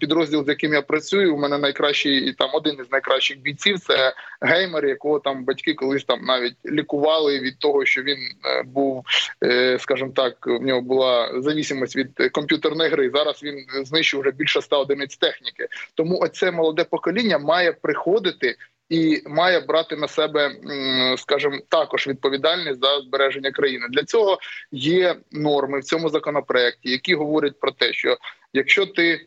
підрозділ, 0.00 0.44
з 0.44 0.48
яким 0.48 0.74
я 0.74 0.82
працюю, 0.82 1.34
у 1.34 1.38
мене 1.38 1.58
найкращий 1.58 2.32
там 2.32 2.50
один 2.52 2.76
із 2.80 2.92
найкращих 2.92 3.40
бійців 3.40 3.78
це 3.78 4.14
геймер, 4.40 4.86
якого 4.86 5.18
там 5.18 5.44
батьки 5.44 5.74
колись 5.74 6.04
там 6.04 6.24
навіть 6.24 6.54
лікували 6.66 7.40
від 7.40 7.58
того, 7.58 7.84
що 7.84 8.02
він 8.02 8.18
був, 8.64 9.04
скажімо 9.78 10.12
так, 10.16 10.46
в 10.46 10.62
нього 10.62 10.80
була 10.80 11.40
зависимость 11.40 11.96
від 11.96 12.30
комп'ютерної 12.32 12.90
гри. 12.90 13.10
Зараз 13.14 13.42
він 13.42 13.66
знищив 13.84 14.19
вже 14.20 14.30
більше 14.30 14.58
ста 14.58 14.76
одиниць 14.76 15.16
техніки. 15.16 15.68
Тому 15.94 16.18
оце 16.22 16.50
молоде 16.50 16.84
покоління 16.84 17.38
має 17.38 17.72
приходити. 17.72 18.56
І 18.88 19.22
має 19.26 19.60
брати 19.60 19.96
на 19.96 20.08
себе, 20.08 20.56
скажімо, 21.16 21.58
також 21.68 22.06
відповідальність 22.06 22.80
за 22.80 23.00
збереження 23.00 23.50
країни. 23.50 23.86
Для 23.90 24.04
цього 24.04 24.38
є 24.72 25.16
норми 25.32 25.80
в 25.80 25.84
цьому 25.84 26.08
законопроекті, 26.08 26.90
які 26.90 27.14
говорять 27.14 27.60
про 27.60 27.72
те, 27.72 27.92
що 27.92 28.16
якщо 28.52 28.86
ти 28.86 29.26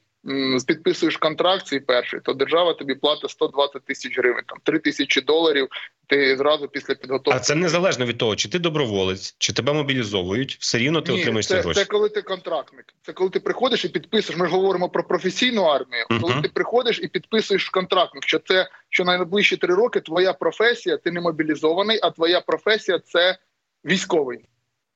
підписуєш 0.68 1.18
контракт 1.18 1.68
цей 1.68 1.80
перший, 1.80 2.20
то 2.20 2.34
держава 2.34 2.74
тобі 2.74 2.96
платить 2.96 3.30
120 3.30 3.86
тисяч 3.86 4.18
гривень, 4.18 4.44
там 4.48 4.58
3 4.64 4.80
тисячі 4.80 5.22
доларів. 5.22 5.68
Ти 6.08 6.38
зразу 6.38 6.68
після 6.68 6.96
підготовки. 6.96 7.38
А 7.38 7.40
це 7.40 7.56
незалежно 7.56 8.06
від 8.06 8.18
того, 8.18 8.36
чи 8.36 8.50
ти 8.50 8.60
доброволець, 8.60 9.36
чи 9.38 9.54
тебе 9.54 9.74
мобілізовують, 9.74 10.58
все 10.60 10.78
рівно 10.78 11.02
ти 11.02 11.12
Ні, 11.12 11.22
отримаєш 11.22 11.48
це, 11.48 11.56
ці 11.56 11.62
гроші. 11.62 11.80
Це 11.80 11.86
коли 11.86 12.10
ти 12.10 12.22
контрактник. 12.22 12.86
Це 13.02 13.14
коли 13.14 13.30
ти 13.30 13.40
приходиш 13.40 13.86
і 13.86 13.90
підписуєш. 13.90 14.40
Ми 14.40 14.46
ж 14.46 14.52
говоримо 14.52 14.90
про 14.90 15.04
професійну 15.04 15.64
армію. 15.64 16.06
Uh 16.10 16.18
-huh. 16.18 16.22
Коли 16.22 16.42
ти 16.42 16.50
приходиш 16.50 17.00
і 17.04 17.08
підписуєш 17.08 17.70
контрактник, 17.70 18.24
що 18.24 18.40
це 18.40 18.70
що 18.90 19.04
на 19.04 19.18
найближчі 19.18 19.58
три 19.58 19.76
роки 19.76 20.00
твоя 20.00 20.34
професія, 20.34 20.98
ти 20.98 21.12
не 21.12 21.22
мобілізований, 21.22 22.00
а 22.02 22.12
твоя 22.12 22.42
професія 22.42 23.00
це 23.00 23.38
військовий. 23.86 24.46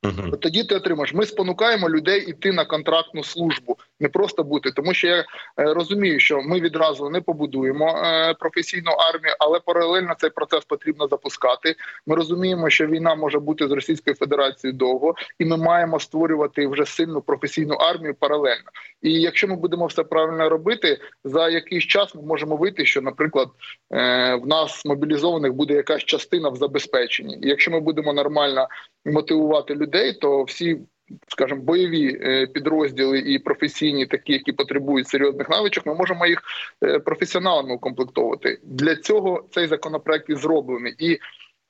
Угу. 0.04 0.38
Тоді 0.38 0.64
ти 0.64 0.76
отримаєш. 0.76 1.14
Ми 1.14 1.26
спонукаємо 1.26 1.90
людей 1.90 2.30
іти 2.30 2.52
на 2.52 2.66
контрактну 2.66 3.24
службу, 3.24 3.78
не 4.00 4.10
просто 4.10 4.44
бути, 4.44 4.72
тому 4.72 4.94
що 4.94 5.08
я 5.08 5.20
е, 5.20 5.26
розумію, 5.58 6.20
що 6.20 6.42
ми 6.42 6.60
відразу 6.60 7.10
не 7.10 7.22
побудуємо 7.22 8.02
е, 8.04 8.34
професійну 8.34 8.92
армію, 8.92 9.36
але 9.40 9.60
паралельно 9.60 10.16
цей 10.18 10.30
процес 10.30 10.66
потрібно 10.66 11.08
запускати. 11.08 11.76
Ми 12.08 12.16
розуміємо, 12.16 12.70
що 12.70 12.88
війна 12.88 13.16
може 13.16 13.40
бути 13.40 13.68
з 13.68 13.72
Російською 13.72 14.16
Федерацією 14.16 14.78
довго, 14.78 15.16
і 15.40 15.46
ми 15.46 15.58
маємо 15.58 16.00
створювати 16.00 16.68
вже 16.68 16.86
сильну 16.86 17.22
професійну 17.22 17.74
армію 17.76 18.16
паралельно. 18.16 18.70
І 19.02 19.14
якщо 19.14 19.48
ми 19.48 19.56
будемо 19.56 19.86
все 19.86 20.04
правильно 20.04 20.50
робити, 20.50 21.00
за 21.24 21.50
якийсь 21.50 21.84
час 21.84 22.16
ми 22.16 22.22
можемо 22.22 22.58
вийти, 22.58 22.86
що, 22.86 23.02
наприклад, 23.02 23.48
е, 23.92 24.36
в 24.36 24.48
нас 24.48 24.86
мобілізованих 24.86 25.54
буде 25.54 25.74
якась 25.74 26.04
частина 26.04 26.50
в 26.50 26.56
забезпеченні. 26.56 27.40
І 27.42 27.48
якщо 27.48 27.72
ми 27.72 27.80
будемо 27.80 28.14
нормально 28.14 28.68
мотивувати 29.06 29.76
людей, 29.76 29.87
то 30.14 30.44
всі. 30.44 30.80
Скажімо, 31.28 31.62
бойові 31.62 32.20
е, 32.22 32.48
підрозділи 32.48 33.20
і 33.20 33.40
професійні, 33.40 34.06
такі, 34.06 34.34
які 34.34 34.52
потребують 34.52 35.08
серйозних 35.08 35.50
навичок, 35.50 35.86
ми 35.86 35.96
можемо 35.96 36.26
їх 36.26 36.44
е, 36.84 37.00
професіоналами 37.00 37.76
укомплектовувати. 37.76 38.60
Для 38.64 38.96
цього 38.96 39.46
цей 39.52 39.68
законопроект 39.68 40.30
і 40.30 40.36
зроблений. 40.36 40.96
І 41.00 41.20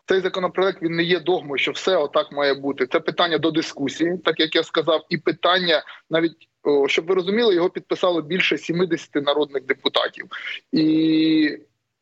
цей 0.06 0.20
законопроект 0.20 0.82
він 0.82 0.96
не 0.96 1.04
є 1.04 1.20
догмою, 1.20 1.58
що 1.58 1.72
все 1.72 1.98
отак 1.98 2.32
має 2.32 2.54
бути. 2.54 2.88
Це 2.88 3.00
питання 3.00 3.38
до 3.38 3.52
дискусії, 3.52 4.18
так 4.26 4.40
як 4.40 4.56
я 4.56 4.64
сказав, 4.64 5.06
і 5.10 5.18
питання 5.18 5.84
навіть 6.10 6.48
щоб 6.88 7.06
ви 7.06 7.16
розуміли, 7.16 7.56
його 7.56 7.70
підписало 7.70 8.22
більше 8.22 8.58
70 8.58 9.16
народних 9.16 9.66
депутатів 9.66 10.26
і 10.72 11.58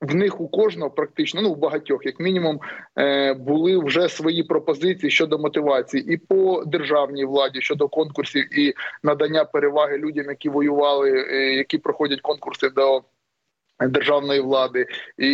в 0.06 0.16
них 0.16 0.42
у 0.42 0.48
кожного 0.48 0.92
практично 0.92 1.42
ну 1.42 1.54
в 1.54 1.58
багатьох, 1.58 2.06
як 2.06 2.20
мінімум, 2.20 2.60
е, 2.98 3.34
були 3.34 3.78
вже 3.78 4.10
свої 4.10 4.44
пропозиції 4.44 5.12
щодо 5.12 5.38
мотивації 5.38 6.14
і 6.14 6.18
по 6.18 6.64
державній 6.66 7.26
владі 7.26 7.62
щодо 7.62 7.88
конкурсів 7.88 8.60
і 8.60 8.74
надання 9.04 9.46
переваги 9.46 9.98
людям, 9.98 10.26
які 10.30 10.50
воювали, 10.50 11.26
е, 11.30 11.54
які 11.54 11.78
проходять 11.78 12.22
конкурси 12.22 12.70
до 12.70 13.04
державної 13.80 14.42
влади, 14.42 14.86
і, 15.18 15.28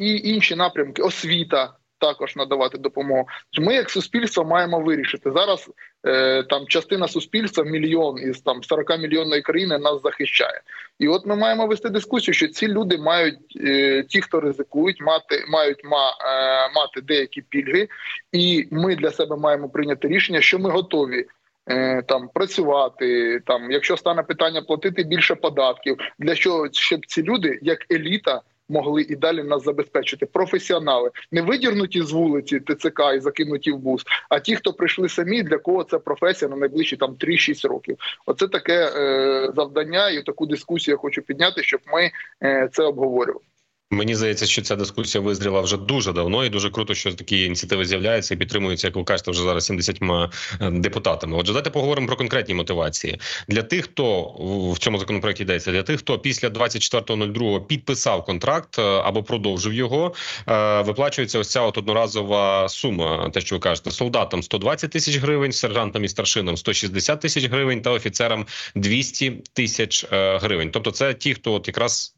і 0.00 0.28
інші 0.28 0.54
напрямки 0.54 1.02
освіта 1.02 1.74
також 1.98 2.36
надавати 2.36 2.78
допомогу. 2.78 3.28
Ми, 3.60 3.74
як 3.74 3.90
суспільство, 3.90 4.44
маємо 4.44 4.80
вирішити 4.80 5.32
зараз. 5.32 5.70
Е, 6.06 6.42
там 6.42 6.66
частина 6.66 7.08
суспільства, 7.08 7.64
мільйон 7.64 8.18
із 8.18 8.40
там 8.40 8.62
40 8.62 8.98
мільйонної 8.98 9.42
країни 9.42 9.78
нас 9.78 10.02
захищає, 10.02 10.60
і 10.98 11.08
от 11.08 11.26
ми 11.26 11.36
маємо 11.36 11.66
вести 11.66 11.88
дискусію, 11.88 12.34
що 12.34 12.48
ці 12.48 12.68
люди 12.68 12.98
мають 12.98 13.38
е, 13.56 14.02
ті, 14.08 14.20
хто 14.20 14.40
ризикують, 14.40 15.00
мати 15.00 15.44
мають 15.48 15.84
ма, 15.84 16.10
е, 16.10 16.70
мати 16.74 17.00
деякі 17.00 17.42
пільги, 17.42 17.88
і 18.32 18.68
ми 18.70 18.96
для 18.96 19.10
себе 19.10 19.36
маємо 19.36 19.68
прийняти 19.68 20.08
рішення, 20.08 20.40
що 20.40 20.58
ми 20.58 20.70
готові. 20.70 21.26
Там 22.06 22.28
працювати, 22.34 23.40
там, 23.46 23.70
якщо 23.70 23.96
стане 23.96 24.22
питання 24.22 24.62
платити 24.62 25.02
більше 25.02 25.34
податків, 25.34 25.96
для 26.18 26.34
чого 26.34 26.68
щоб 26.72 27.06
ці 27.06 27.22
люди, 27.22 27.58
як 27.62 27.92
еліта, 27.92 28.42
могли 28.68 29.02
і 29.02 29.16
далі 29.16 29.42
нас 29.42 29.64
забезпечити. 29.64 30.26
Професіонали 30.26 31.10
не 31.32 31.42
видірнуті 31.42 32.02
з 32.02 32.12
вулиці 32.12 32.60
ТЦК 32.60 33.00
і 33.16 33.20
закинуті 33.20 33.72
в 33.72 33.78
бус, 33.78 34.04
а 34.28 34.38
ті, 34.38 34.56
хто 34.56 34.72
прийшли 34.72 35.08
самі, 35.08 35.42
для 35.42 35.58
кого 35.58 35.84
це 35.84 35.98
професія 35.98 36.48
на 36.48 36.56
найближчі 36.56 36.96
там 36.96 37.14
3-6 37.14 37.68
років. 37.68 37.96
Оце 38.26 38.48
таке 38.48 38.92
е, 38.96 39.52
завдання, 39.56 40.10
і 40.10 40.22
таку 40.22 40.46
дискусію 40.46 40.92
я 40.92 40.98
хочу 40.98 41.22
підняти, 41.22 41.62
щоб 41.62 41.80
ми 41.92 42.10
е, 42.42 42.68
це 42.72 42.82
обговорювали. 42.82 43.44
Мені 43.90 44.14
здається, 44.14 44.46
що 44.46 44.62
ця 44.62 44.76
дискусія 44.76 45.24
визріла 45.24 45.60
вже 45.60 45.76
дуже 45.76 46.12
давно, 46.12 46.44
і 46.44 46.48
дуже 46.48 46.70
круто, 46.70 46.94
що 46.94 47.14
такі 47.14 47.44
ініціативи 47.44 47.84
з'являються 47.84 48.34
і 48.34 48.36
підтримуються, 48.36 48.86
як 48.86 48.96
ви 48.96 49.04
кажете, 49.04 49.30
вже 49.30 49.42
зараз 49.42 49.64
70 49.64 49.98
е, 50.60 50.70
депутатами. 50.70 51.36
Отже, 51.36 51.52
давайте 51.52 51.70
поговоримо 51.70 52.06
про 52.06 52.16
конкретні 52.16 52.54
мотивації 52.54 53.20
для 53.48 53.62
тих, 53.62 53.84
хто 53.84 54.22
в 54.74 54.78
цьому 54.78 54.98
законопроекті 54.98 55.42
йдеться, 55.42 55.72
для 55.72 55.82
тих, 55.82 56.00
хто 56.00 56.18
після 56.18 56.48
24.02 56.48 57.66
підписав 57.66 58.24
контракт 58.24 58.78
е, 58.78 58.82
або 58.82 59.22
продовжив 59.22 59.74
його. 59.74 60.14
Е, 60.48 60.82
виплачується 60.82 61.38
ось 61.38 61.50
ця 61.50 61.60
от 61.60 61.78
одноразова 61.78 62.68
сума. 62.68 63.30
Те, 63.34 63.40
що 63.40 63.56
ви 63.56 63.60
кажете, 63.60 63.90
солдатам 63.90 64.42
120 64.42 64.90
тисяч 64.90 65.16
гривень, 65.16 65.52
сержантам 65.52 66.04
і 66.04 66.08
старшинам 66.08 66.56
160 66.56 67.20
тисяч 67.20 67.44
гривень, 67.44 67.82
та 67.82 67.90
офіцерам 67.90 68.46
200 68.74 69.42
тисяч 69.52 70.06
гривень. 70.10 70.70
Тобто, 70.70 70.90
це 70.90 71.14
ті, 71.14 71.34
хто 71.34 71.52
от 71.52 71.68
якраз 71.68 72.17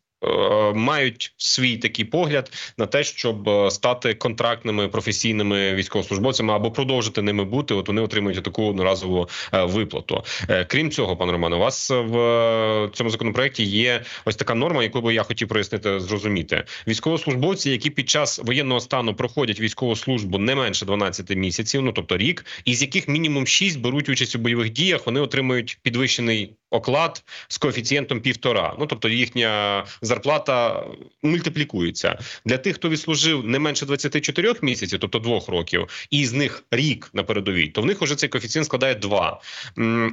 мають 0.74 1.32
свій 1.36 1.76
такий 1.76 2.04
погляд 2.04 2.52
на 2.78 2.86
те, 2.86 3.04
щоб 3.04 3.48
е, 3.48 3.70
стати 3.70 4.14
контрактними 4.14 4.88
професійними 4.88 5.74
військовослужбовцями 5.74 6.54
або 6.54 6.70
продовжити 6.70 7.22
ними 7.22 7.44
бути. 7.44 7.74
От 7.74 7.88
вони 7.88 8.02
отримують 8.02 8.42
таку 8.42 8.64
одноразову 8.64 9.28
е, 9.52 9.64
виплату. 9.64 10.24
Крім 10.66 10.90
цього, 10.90 11.16
пане 11.16 11.32
Романе, 11.32 11.56
у 11.56 11.58
вас 11.58 11.90
в 11.90 12.90
цьому 12.92 13.10
законопроекті 13.10 13.64
є 13.64 14.02
ось 14.24 14.36
така 14.36 14.54
норма, 14.54 14.82
яку 14.82 15.00
би 15.00 15.14
я 15.14 15.22
хотів 15.22 15.48
прояснити, 15.48 16.00
зрозуміти. 16.00 16.64
Військовослужбовці, 16.88 17.70
які 17.70 17.90
під 17.90 18.10
час 18.10 18.38
воєнного 18.44 18.80
стану 18.80 19.14
проходять 19.14 19.60
військову 19.60 19.96
службу 19.96 20.38
не 20.38 20.54
менше 20.54 20.86
12 20.86 21.36
місяців, 21.36 21.82
ну 21.82 21.92
тобто 21.92 22.16
рік, 22.16 22.44
із 22.64 22.82
яких 22.82 23.08
мінімум 23.08 23.46
6 23.46 23.80
беруть 23.80 24.08
участь 24.08 24.36
у 24.36 24.38
бойових 24.38 24.70
діях, 24.70 25.06
вони 25.06 25.20
отримують 25.20 25.78
підвищений 25.82 26.54
оклад 26.70 27.22
з 27.48 27.58
коефіцієнтом 27.58 28.20
півтора. 28.20 28.74
Ну 28.78 28.86
тобто 28.86 29.08
їхня 29.08 29.84
зарплата 30.10 30.84
мультиплікується 31.22 32.18
для 32.44 32.58
тих, 32.58 32.74
хто 32.74 32.88
відслужив 32.88 33.44
не 33.44 33.58
менше 33.58 33.86
24 33.86 34.54
місяців, 34.62 34.98
тобто 34.98 35.18
двох 35.18 35.48
років, 35.48 36.06
і 36.10 36.26
з 36.26 36.32
них 36.32 36.64
рік 36.70 37.10
на 37.12 37.22
передовій, 37.22 37.68
то 37.68 37.82
в 37.82 37.86
них 37.86 38.02
уже 38.02 38.14
цей 38.14 38.28
коефіцієнт 38.28 38.66
складає 38.66 38.94
два. 38.94 39.40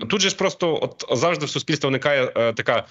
Тут 0.09 0.21
же 0.21 0.29
ж 0.29 0.35
просто 0.35 0.79
от 0.81 1.19
завжди 1.19 1.45
в 1.45 1.49
суспільстві 1.49 1.87
виникає 1.87 2.31
е, 2.35 2.53
така 2.53 2.85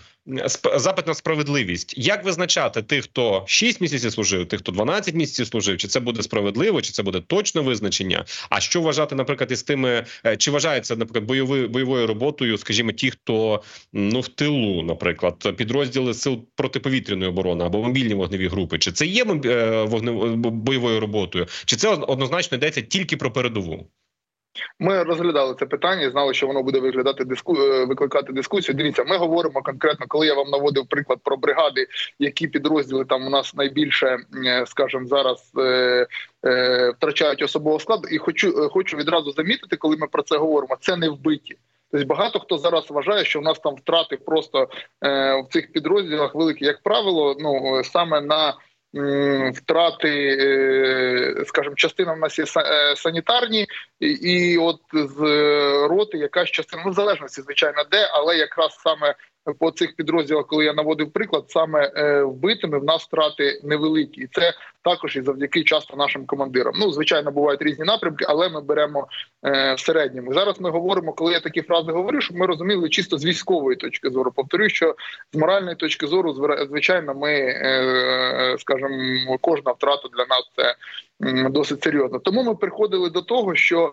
запит 0.77 1.07
на 1.07 1.15
справедливість. 1.15 1.95
Як 1.99 2.25
визначати 2.25 2.83
тих, 2.83 3.05
хто 3.05 3.45
6 3.47 3.81
місяців 3.81 4.13
служив, 4.13 4.49
тих, 4.49 4.61
хто 4.61 4.73
12 4.73 5.15
місяців 5.15 5.47
служив, 5.47 5.77
чи 5.77 5.89
це 5.89 6.01
буде 6.01 6.23
справедливо, 6.23 6.83
чи 6.83 6.93
це 6.93 7.03
буде 7.03 7.21
точне 7.21 7.61
визначення? 7.61 8.25
А 8.51 8.61
що 8.61 8.81
вважати, 8.83 9.15
наприклад, 9.15 9.53
із 9.53 9.63
тими, 9.63 10.07
е, 10.27 10.37
чи 10.37 10.51
вважається 10.51 10.97
наприклад 10.97 11.25
бойовою 11.25 11.69
бойовою 11.69 12.07
роботою, 12.07 12.59
скажімо, 12.59 12.93
ті, 12.93 13.11
хто 13.11 13.63
ну 13.93 14.21
в 14.21 14.29
тилу, 14.29 14.83
наприклад, 14.83 15.57
підрозділи 15.57 16.15
сил 16.15 16.45
протиповітряної 17.01 17.31
оборони 17.31 17.65
або 17.65 17.83
мобільні 17.83 18.15
вогневі 18.15 18.49
групи, 18.49 18.79
чи 18.79 18.93
це 18.93 19.07
є 19.07 19.25
е, 19.45 19.87
бойовою 20.37 21.01
роботою, 21.01 21.47
чи 21.65 21.77
це 21.77 21.89
однозначно 21.89 22.57
йдеться 22.57 22.83
тільки 22.83 23.17
про 23.17 23.31
передову? 23.31 23.87
Ми 24.79 25.03
розглядали 25.03 25.55
це 25.59 25.67
питання, 25.67 26.11
знали, 26.11 26.35
що 26.35 26.47
воно 26.47 26.63
буде 26.63 26.81
виглядати 26.81 27.25
диску 27.25 27.57
е, 27.57 27.85
викликати 27.85 28.33
дискусію. 28.33 28.75
Дивіться, 28.77 29.05
ми 29.05 29.17
говоримо 29.17 29.63
конкретно, 29.63 30.07
коли 30.09 30.27
я 30.27 30.35
вам 30.35 30.51
наводив 30.51 30.87
приклад 30.87 31.19
про 31.23 31.37
бригади, 31.37 31.87
які 32.19 32.49
підрозділи 32.49 33.05
там 33.05 33.27
у 33.27 33.31
нас 33.31 33.55
найбільше, 33.55 34.19
е, 34.47 34.65
скажімо, 34.67 35.07
зараз 35.07 35.53
е, 35.59 36.07
е, 36.47 36.91
втрачають 36.91 37.43
особового 37.43 37.81
складу. 37.81 38.09
І 38.09 38.19
хочу 38.19 38.69
хочу 38.73 38.97
відразу 38.97 39.33
замітити, 39.33 39.77
коли 39.77 39.97
ми 39.97 40.07
про 40.07 40.23
це 40.23 40.37
говоримо. 40.37 40.77
Це 40.81 40.97
не 40.97 41.09
вбиті. 41.09 41.57
Тобто 41.91 42.07
багато 42.07 42.41
хто 42.41 42.59
зараз 42.59 42.91
вважає, 42.91 43.25
що 43.25 43.41
в 43.41 43.43
нас 43.43 43.59
там 43.59 43.75
втрати 43.75 44.17
просто 44.17 44.69
е, 45.05 45.43
в 45.43 45.47
цих 45.51 45.73
підрозділах 45.73 46.35
великі, 46.35 46.65
як 46.65 46.83
правило, 46.83 47.37
ну 47.39 47.85
саме 47.85 48.21
на 48.21 48.55
Втрати, 49.55 50.37
е, 50.41 51.45
скажімо, 51.47 51.75
частина 51.75 52.13
в 52.13 52.19
нас 52.19 52.39
є 52.39 52.45
е, 52.45 52.97
санітарні, 52.97 53.67
і 54.01 54.59
от 54.59 54.81
з 54.93 55.21
роти, 55.91 56.19
якась 56.19 56.51
частина, 56.51 56.83
ну 56.87 56.91
в 56.91 56.95
залежності, 56.95 57.43
звичайно, 57.43 57.85
де, 57.91 58.11
але 58.13 58.37
якраз 58.37 58.79
саме 58.83 59.15
по 59.59 59.71
цих 59.71 59.97
підрозділах, 59.97 60.47
коли 60.47 60.65
я 60.65 60.73
наводив 60.73 61.13
приклад, 61.13 61.45
саме 61.49 61.93
е, 61.97 62.23
вбитими 62.23 62.79
в 62.79 62.85
нас 62.85 63.03
втрати 63.03 63.61
невеликі, 63.65 64.21
і 64.21 64.27
це 64.27 64.53
також 64.83 65.17
і 65.17 65.23
завдяки 65.23 65.65
часто 65.65 65.97
нашим 65.97 66.27
командирам. 66.27 66.75
Ну 66.81 66.93
звичайно, 66.93 67.31
бувають 67.31 67.63
різні 67.63 67.85
напрямки, 67.85 68.25
але 68.29 68.49
ми 68.49 68.61
беремо 68.61 69.07
в 69.77 69.81
середньому. 69.81 70.35
Зараз 70.35 70.61
ми 70.61 70.71
говоримо, 70.71 71.13
коли 71.13 71.33
я 71.33 71.41
такі 71.41 71.63
фрази 71.63 71.93
говорю, 71.93 72.21
щоб 72.21 72.37
ми 72.37 72.47
розуміли 72.47 72.89
чисто 72.89 73.19
з 73.19 73.25
військової 73.25 73.77
точки 73.77 74.11
зору. 74.11 74.33
Повторюю, 74.33 74.71
що 74.71 74.95
з 75.33 75.37
моральної 75.37 75.77
точки 75.77 76.07
зору, 76.07 76.33
звичайно, 76.69 77.15
ми 77.15 77.55
скажімо, 78.59 78.86
кожна 79.41 79.73
втрата 79.73 80.09
для 80.09 80.27
нас 80.27 80.51
це 80.57 80.75
досить 81.51 81.83
серйозно. 81.83 82.19
Тому 82.19 82.43
ми 82.43 82.55
приходили 82.55 83.11
до 83.11 83.23
того, 83.23 83.55
що. 83.55 83.93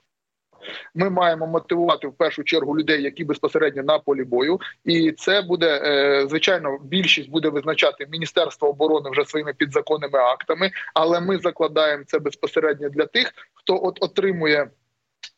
Ми 0.96 1.10
маємо 1.10 1.48
мотивувати 1.48 2.08
в 2.08 2.14
першу 2.14 2.44
чергу 2.44 2.78
людей, 2.78 3.04
які 3.04 3.24
безпосередньо 3.24 3.84
на 3.84 4.00
полі 4.00 4.24
бою, 4.24 4.60
і 4.86 5.12
це 5.12 5.42
буде 5.42 5.82
е, 5.84 6.28
звичайно 6.30 6.80
більшість 6.84 7.30
буде 7.30 7.50
визначати 7.50 8.08
Міністерство 8.12 8.70
оборони 8.70 9.10
вже 9.10 9.26
своїми 9.26 9.54
підзаконними 9.54 10.20
актами. 10.20 10.72
Але 10.94 11.20
ми 11.20 11.38
закладаємо 11.38 12.04
це 12.08 12.20
безпосередньо 12.20 12.90
для 12.90 13.06
тих, 13.06 13.32
хто 13.54 13.86
от 13.86 14.04
отримує 14.04 14.70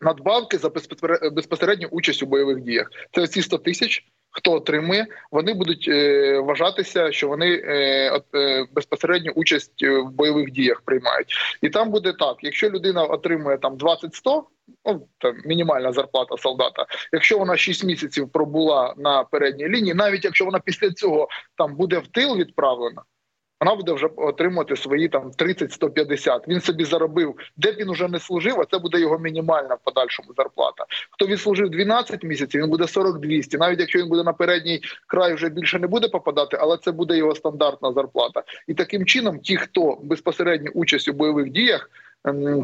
надбавки 0.01 0.57
за 0.57 0.67
безпосере- 0.67 1.31
безпосередню 1.31 1.87
участь 1.91 2.23
у 2.23 2.25
бойових 2.25 2.61
діях. 2.61 2.91
Це 3.11 3.27
ці 3.27 3.41
100 3.41 3.57
тисяч. 3.57 4.05
Хто 4.37 4.51
отримує, 4.51 5.07
вони 5.31 5.53
будуть 5.53 5.87
е, 5.87 6.39
вважатися, 6.39 7.11
що 7.11 7.27
вони 7.27 7.61
е, 7.65 8.21
е, 8.35 8.65
безпосередню 8.71 9.31
участь 9.35 9.83
е, 9.83 9.99
в 9.99 10.11
бойових 10.11 10.51
діях 10.51 10.81
приймають. 10.81 11.33
І 11.61 11.69
там 11.69 11.91
буде 11.91 12.13
так: 12.13 12.37
якщо 12.41 12.69
людина 12.69 13.03
отримує 13.03 13.57
там 13.57 13.77
20-100, 13.77 14.43
ну 14.85 15.07
там 15.17 15.35
мінімальна 15.45 15.91
зарплата 15.91 16.37
солдата. 16.37 16.85
Якщо 17.13 17.37
вона 17.37 17.57
6 17.57 17.83
місяців 17.83 18.29
пробула 18.31 18.93
на 18.97 19.23
передній 19.23 19.69
лінії, 19.69 19.93
навіть 19.93 20.25
якщо 20.25 20.45
вона 20.45 20.59
після 20.59 20.91
цього 20.91 21.27
там 21.57 21.75
буде 21.75 21.97
в 21.97 22.07
тил 22.07 22.37
відправлена. 22.37 23.01
Вона 23.61 23.75
буде 23.75 23.93
вже 23.93 24.07
отримувати 24.15 24.75
свої 24.75 25.09
там 25.09 25.31
30-150. 25.31 26.39
Він 26.47 26.61
собі 26.61 26.83
заробив, 26.83 27.35
де 27.57 27.71
б 27.71 27.75
він 27.75 27.89
уже 27.89 28.07
не 28.07 28.19
служив, 28.19 28.59
а 28.59 28.65
це 28.65 28.79
буде 28.79 28.99
його 28.99 29.19
мінімальна 29.19 29.75
в 29.75 29.79
подальшому 29.83 30.33
зарплата. 30.37 30.85
Хто 31.11 31.27
відслужив 31.27 31.69
12 31.69 32.23
місяців, 32.23 32.61
він 32.61 32.69
буде 32.69 32.83
40-200. 32.83 33.57
Навіть 33.57 33.79
якщо 33.79 33.99
він 33.99 34.09
буде 34.09 34.23
на 34.23 34.33
передній 34.33 34.81
край, 35.07 35.33
вже 35.33 35.49
більше 35.49 35.79
не 35.79 35.87
буде 35.87 36.07
попадати, 36.07 36.57
але 36.59 36.77
це 36.77 36.91
буде 36.91 37.17
його 37.17 37.35
стандартна 37.35 37.93
зарплата. 37.93 38.43
І 38.67 38.73
таким 38.73 39.05
чином, 39.05 39.39
ті, 39.39 39.57
хто 39.57 39.97
безпосередньо 40.03 40.71
участь 40.73 41.07
у 41.07 41.13
бойових 41.13 41.49
діях. 41.49 41.89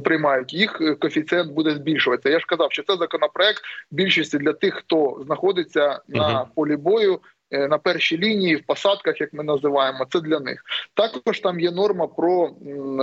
Приймають 0.04 0.54
їх 0.54 0.82
е, 0.82 0.96
коефіцієнт 0.96 1.52
буде 1.52 1.72
збільшуватися. 1.72 2.30
Я 2.30 2.40
ж 2.40 2.46
казав, 2.46 2.72
що 2.72 2.84
це 2.84 2.96
законопроект 2.96 3.62
більшості 3.92 4.38
для 4.38 4.54
тих, 4.54 4.74
хто 4.74 5.22
знаходиться 5.26 6.00
на 6.08 6.46
полі 6.56 6.76
бою 6.76 7.20
на 7.52 7.78
першій 7.78 8.18
лінії, 8.18 8.56
в 8.56 8.66
посадках, 8.66 9.22
як 9.22 9.34
ми 9.34 9.44
називаємо, 9.44 10.06
це 10.10 10.20
для 10.20 10.40
них. 10.40 10.64
Також 10.94 11.40
там 11.40 11.60
є 11.60 11.72
норма 11.72 12.08
про 12.08 12.50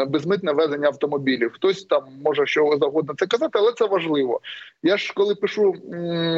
безмитне 0.07 0.53
везення 0.53 0.89
автомобілів. 0.89 1.53
Хтось 1.53 1.85
там 1.85 2.05
може 2.25 2.47
що 2.47 2.79
завгодно 2.81 3.15
це 3.19 3.27
казати, 3.27 3.59
але 3.59 3.73
це 3.73 3.87
важливо. 3.87 4.41
Я 4.83 4.97
ж 4.97 5.13
коли 5.17 5.35
пишу 5.35 5.75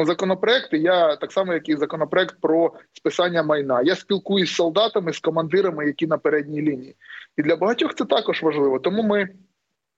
законопроекти, 0.03 0.77
я 0.77 1.15
так 1.15 1.31
само, 1.31 1.53
як 1.53 1.69
і 1.69 1.75
законопроект 1.75 2.35
про 2.41 2.73
списання 2.93 3.43
майна. 3.43 3.81
Я 3.81 3.95
спілкуюсь 3.95 4.49
з 4.49 4.55
солдатами, 4.55 5.13
з 5.13 5.19
командирами, 5.19 5.85
які 5.85 6.07
на 6.07 6.17
передній 6.17 6.61
лінії. 6.61 6.95
І 7.37 7.41
для 7.41 7.55
багатьох 7.55 7.95
це 7.95 8.05
також 8.05 8.43
важливо. 8.43 8.79
Тому 8.79 9.03
ми 9.03 9.29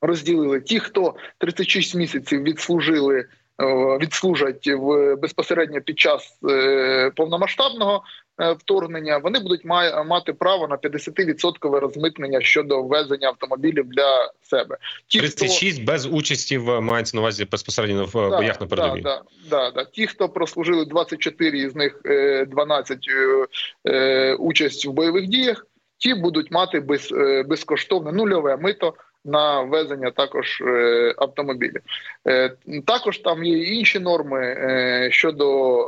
розділили 0.01 0.61
ті, 0.61 0.79
хто 0.79 1.15
36 1.37 1.95
місяців 1.95 2.43
відслужили. 2.43 3.25
Е, 3.61 3.97
Відслужать 3.97 4.67
в 4.67 5.15
безпосередньо 5.15 5.81
під 5.81 5.99
час 5.99 6.39
е, 6.49 7.11
повномасштабного 7.15 8.03
е, 8.41 8.53
вторгнення, 8.53 9.17
вони 9.17 9.39
будуть 9.39 9.65
мати 10.05 10.33
право 10.33 10.67
на 10.67 10.77
50% 10.77 11.79
розмитнення 11.79 12.41
щодо 12.41 12.81
ввезення 12.81 13.27
автомобілів 13.27 13.85
для 13.89 14.31
себе. 14.41 14.77
Ті, 15.07 15.19
хто 15.19 15.45
без 15.85 16.05
участі 16.05 16.57
в 16.57 16.81
мається 16.81 17.17
на 17.17 17.21
увазі 17.21 17.45
безпосередньо 17.45 18.05
в 18.05 18.29
Да, 18.29 18.37
боях 18.37 18.61
на 18.61 18.67
передовій. 18.67 19.01
Да, 19.01 19.21
да, 19.49 19.57
да, 19.57 19.71
да. 19.71 19.85
Ті, 19.85 20.07
хто 20.07 20.29
прослужили 20.29 20.85
24, 20.85 21.57
із 21.59 21.75
них 21.75 22.01
е, 22.05 22.45
12 22.45 22.97
е, 23.07 23.45
е, 23.91 24.35
участь 24.35 24.85
в 24.85 24.91
бойових 24.91 25.27
діях, 25.27 25.67
ті 25.97 26.13
будуть 26.13 26.51
мати 26.51 26.79
без, 26.79 27.13
безкоштовне 27.45 28.11
нульове 28.11 28.57
мито 28.57 28.93
на 29.25 29.61
ввезення 29.61 30.11
також 30.11 30.61
е, 30.61 31.13
автомобілів. 31.17 31.81
Е, 32.27 32.55
також 32.85 33.17
там 33.17 33.43
є 33.43 33.57
інші 33.57 33.99
норми 33.99 34.41
е, 34.41 35.09
щодо 35.11 35.79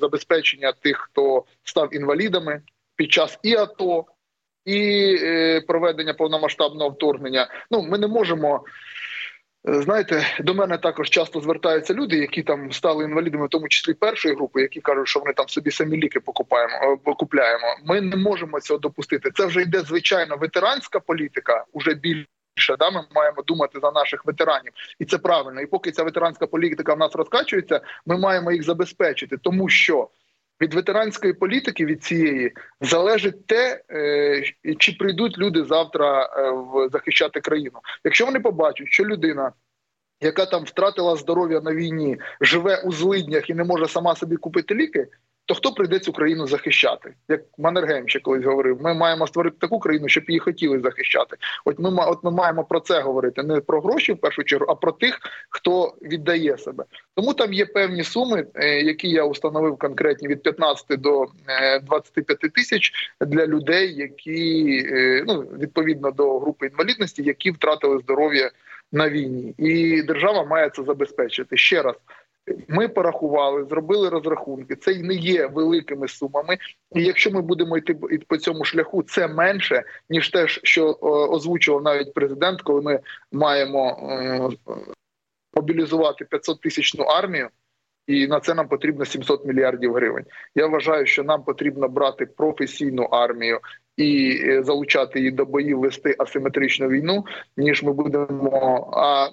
забезпечення 0.00 0.72
тих, 0.72 0.96
хто 0.96 1.44
став 1.64 1.94
інвалідами 1.94 2.60
під 2.96 3.12
час 3.12 3.38
і 3.42 3.54
АТО, 3.54 4.04
і 4.64 5.18
проведення 5.66 6.14
повномасштабного 6.14 6.90
вторгнення. 6.90 7.48
Ну, 7.70 7.82
ми 7.82 7.98
не 7.98 8.06
можемо. 8.06 8.64
Е, 9.68 9.82
Знаєте, 9.82 10.26
до 10.40 10.54
мене 10.54 10.78
також 10.78 11.10
часто 11.10 11.40
звертаються 11.40 11.94
люди, 11.94 12.16
які 12.16 12.42
там 12.42 12.72
стали 12.72 13.04
інвалідами, 13.04 13.46
в 13.46 13.48
тому 13.48 13.68
числі 13.68 13.94
першої 13.94 14.34
групи, 14.34 14.62
які 14.62 14.80
кажуть, 14.80 15.08
що 15.08 15.20
вони 15.20 15.32
там 15.32 15.48
собі 15.48 15.70
самі 15.70 15.96
ліки 15.96 16.20
покупаємо, 16.20 16.74
е, 16.82 16.96
покупляємо. 17.04 17.66
Ми 17.84 18.00
не 18.00 18.16
можемо 18.16 18.60
цього 18.60 18.78
допустити. 18.80 19.30
Це 19.34 19.46
вже 19.46 19.62
йде 19.62 19.80
звичайно 19.80 20.36
ветеранська 20.36 21.00
політика, 21.00 21.64
уже 21.72 21.94
більше. 21.94 22.76
Да, 22.78 22.90
ми 22.90 23.04
маємо 23.14 23.42
думати 23.42 23.78
за 23.82 23.90
наших 23.90 24.24
ветеранів, 24.26 24.72
і 24.98 25.04
це 25.04 25.18
правильно. 25.18 25.60
І 25.60 25.66
поки 25.66 25.92
ця 25.92 26.02
ветеранська 26.02 26.46
політика 26.46 26.94
в 26.94 26.98
нас 26.98 27.14
розкачується, 27.14 27.80
ми 28.06 28.18
маємо 28.18 28.52
їх 28.52 28.62
забезпечити, 28.62 29.36
тому 29.36 29.68
що 29.68 30.08
від 30.62 30.74
ветеранської 30.74 31.32
політики 31.32 31.86
від 31.86 32.04
цієї 32.04 32.52
залежить 32.80 33.46
те, 33.46 33.82
е, 33.90 34.42
чи 34.78 34.92
прийдуть 34.92 35.38
люди 35.38 35.64
завтра 35.64 36.22
е, 36.22 36.50
в 36.50 36.88
захищати 36.92 37.40
країну. 37.40 37.78
Якщо 38.04 38.26
вони 38.26 38.40
побачать, 38.40 38.88
що 38.88 39.04
людина, 39.04 39.52
яка 40.20 40.46
там 40.46 40.64
втратила 40.64 41.16
здоров'я 41.16 41.60
на 41.60 41.74
війні, 41.74 42.18
живе 42.40 42.82
у 42.84 42.92
злиднях 42.92 43.50
і 43.50 43.54
не 43.54 43.64
може 43.64 43.88
сама 43.88 44.14
собі 44.16 44.36
купити 44.36 44.74
ліки. 44.74 45.06
То 45.52 45.56
хто 45.56 45.72
прийде 45.72 45.98
цю 45.98 46.12
країну 46.12 46.46
захищати? 46.46 47.14
Як 47.28 47.40
Маннергейм 47.58 48.08
ще 48.08 48.20
колись 48.20 48.44
говорив, 48.44 48.78
ми 48.82 48.94
маємо 48.94 49.26
створити 49.26 49.56
таку 49.60 49.78
країну, 49.78 50.08
щоб 50.08 50.24
її 50.28 50.38
хотіли 50.38 50.80
захищати. 50.80 51.36
От 51.64 51.78
ми 51.78 51.90
от 52.06 52.24
ми 52.24 52.30
маємо 52.30 52.64
про 52.64 52.80
це 52.80 53.00
говорити 53.00 53.42
не 53.42 53.60
про 53.60 53.80
гроші 53.80 54.12
в 54.12 54.18
першу 54.18 54.44
чергу, 54.44 54.66
а 54.68 54.74
про 54.74 54.92
тих, 54.92 55.18
хто 55.50 55.94
віддає 56.02 56.58
себе. 56.58 56.84
Тому 57.14 57.34
там 57.34 57.52
є 57.52 57.66
певні 57.66 58.04
суми, 58.04 58.46
е, 58.54 58.82
які 58.82 59.08
я 59.08 59.24
установив 59.24 59.76
конкретні 59.76 60.28
від 60.28 60.42
15 60.42 61.00
до 61.00 61.26
е, 61.48 61.80
25 61.80 62.38
тисяч 62.38 62.92
для 63.20 63.46
людей, 63.46 63.94
які 63.94 64.66
е, 64.92 65.24
ну 65.26 65.40
відповідно 65.40 66.10
до 66.10 66.38
групи 66.38 66.66
інвалідності, 66.66 67.22
які 67.22 67.50
втратили 67.50 67.98
здоров'я 67.98 68.50
на 68.92 69.10
війні, 69.10 69.54
і 69.58 70.02
держава 70.02 70.44
має 70.44 70.70
це 70.70 70.82
забезпечити 70.82 71.56
ще 71.56 71.82
раз. 71.82 71.94
Ми 72.68 72.88
порахували, 72.88 73.64
зробили 73.64 74.08
розрахунки. 74.08 74.76
Це 74.76 74.98
не 74.98 75.14
є 75.14 75.46
великими 75.46 76.08
сумами. 76.08 76.58
І 76.94 77.04
якщо 77.04 77.30
ми 77.30 77.42
будемо 77.42 77.78
йти 77.78 77.94
по- 78.26 78.36
цьому 78.36 78.64
шляху, 78.64 79.02
це 79.02 79.28
менше 79.28 79.82
ніж 80.10 80.28
те, 80.28 80.48
що 80.48 80.92
озвучував 81.30 81.82
навіть 81.82 82.14
президент, 82.14 82.62
коли 82.62 82.80
ми 82.80 83.00
маємо 83.32 84.08
е, 84.10 84.48
мобілізувати 85.54 86.24
500 86.24 86.60
тисячну 86.60 87.04
армію. 87.04 87.48
І 88.06 88.26
на 88.26 88.40
це 88.40 88.54
нам 88.54 88.68
потрібно 88.68 89.04
700 89.04 89.46
мільярдів 89.46 89.94
гривень. 89.94 90.24
Я 90.54 90.66
вважаю, 90.66 91.06
що 91.06 91.24
нам 91.24 91.42
потрібно 91.42 91.88
брати 91.88 92.26
професійну 92.26 93.02
армію 93.02 93.60
і 93.96 94.40
е, 94.44 94.62
залучати 94.62 95.18
її 95.18 95.30
до 95.30 95.44
боїв 95.44 95.78
вести 95.78 96.14
асиметричну 96.18 96.88
війну, 96.88 97.24
ніж 97.56 97.82
ми 97.82 97.92
будемо. 97.92 98.90
А 98.96 99.28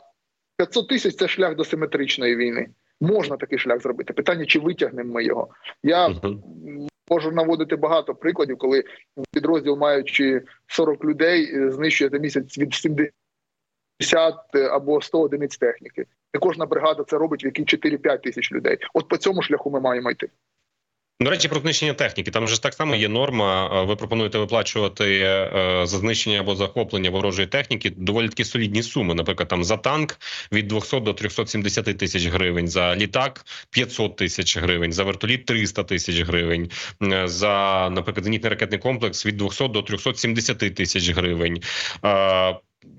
500 0.57 0.87
тисяч 0.87 1.15
це 1.15 1.27
шлях 1.27 1.55
до 1.55 1.63
симетричної 1.63 2.35
війни. 2.35 2.69
Можна 3.01 3.37
такий 3.37 3.59
шлях 3.59 3.81
зробити. 3.81 4.13
Питання, 4.13 4.45
чи 4.45 4.59
витягнемо 4.59 5.13
ми 5.13 5.23
його. 5.23 5.47
Я 5.83 6.15
можу 7.09 7.31
наводити 7.31 7.75
багато 7.75 8.15
прикладів, 8.15 8.57
коли 8.57 8.83
підрозділ, 9.31 9.77
маючи 9.77 10.41
40 10.67 11.05
людей, 11.05 11.55
е, 11.55 11.71
знищує 11.71 12.09
за 12.09 12.17
місяць 12.17 12.57
від 12.57 12.73
70 12.73 14.55
або 14.71 15.01
100 15.01 15.21
одиниць 15.21 15.57
техніки. 15.57 16.05
І 16.33 16.37
кожна 16.37 16.65
бригада 16.65 17.03
це 17.03 17.17
робить, 17.17 17.43
в 17.43 17.45
якій 17.45 17.65
4-5 17.65 18.21
тисяч 18.21 18.51
людей. 18.51 18.77
От 18.93 19.07
по 19.07 19.17
цьому 19.17 19.41
шляху 19.41 19.71
ми 19.71 19.79
маємо 19.79 20.11
йти. 20.11 20.29
До 21.21 21.29
речі, 21.29 21.47
про 21.47 21.59
знищення 21.59 21.93
техніки. 21.93 22.31
Там 22.31 22.47
же 22.47 22.55
ж 22.55 22.63
так 22.63 22.73
само 22.73 22.95
є 22.95 23.09
норма. 23.09 23.69
е, 23.73 23.85
Ви 23.85 23.95
пропонуєте 23.95 24.37
виплачувати 24.37 25.19
е, 25.19 25.81
за 25.85 25.97
знищення 25.97 26.39
або 26.39 26.55
захоплення 26.55 27.09
ворожої 27.09 27.47
техніки 27.47 27.89
доволі 27.89 28.29
такі 28.29 28.43
солідні 28.43 28.83
суми. 28.83 29.15
Наприклад, 29.15 29.49
там 29.49 29.63
за 29.63 29.77
танк 29.77 30.19
від 30.51 30.67
200 30.67 30.99
до 30.99 31.13
370 31.13 31.97
тисяч 31.97 32.25
гривень, 32.25 32.67
за 32.67 32.95
літак 32.95 33.45
500 33.69 34.15
тисяч 34.15 34.57
гривень, 34.57 34.93
за 34.93 35.03
вертоліт 35.03 35.45
300 35.45 35.83
тисяч 35.83 36.21
гривень, 36.21 36.69
е, 37.03 37.27
за 37.27 37.89
наприклад, 37.91 38.23
зенітний 38.23 38.49
ракетний 38.49 38.79
комплекс 38.79 39.25
від 39.25 39.37
200 39.37 39.67
до 39.67 39.81
370 39.81 40.75
тисяч 40.75 41.09
гривень. 41.09 41.61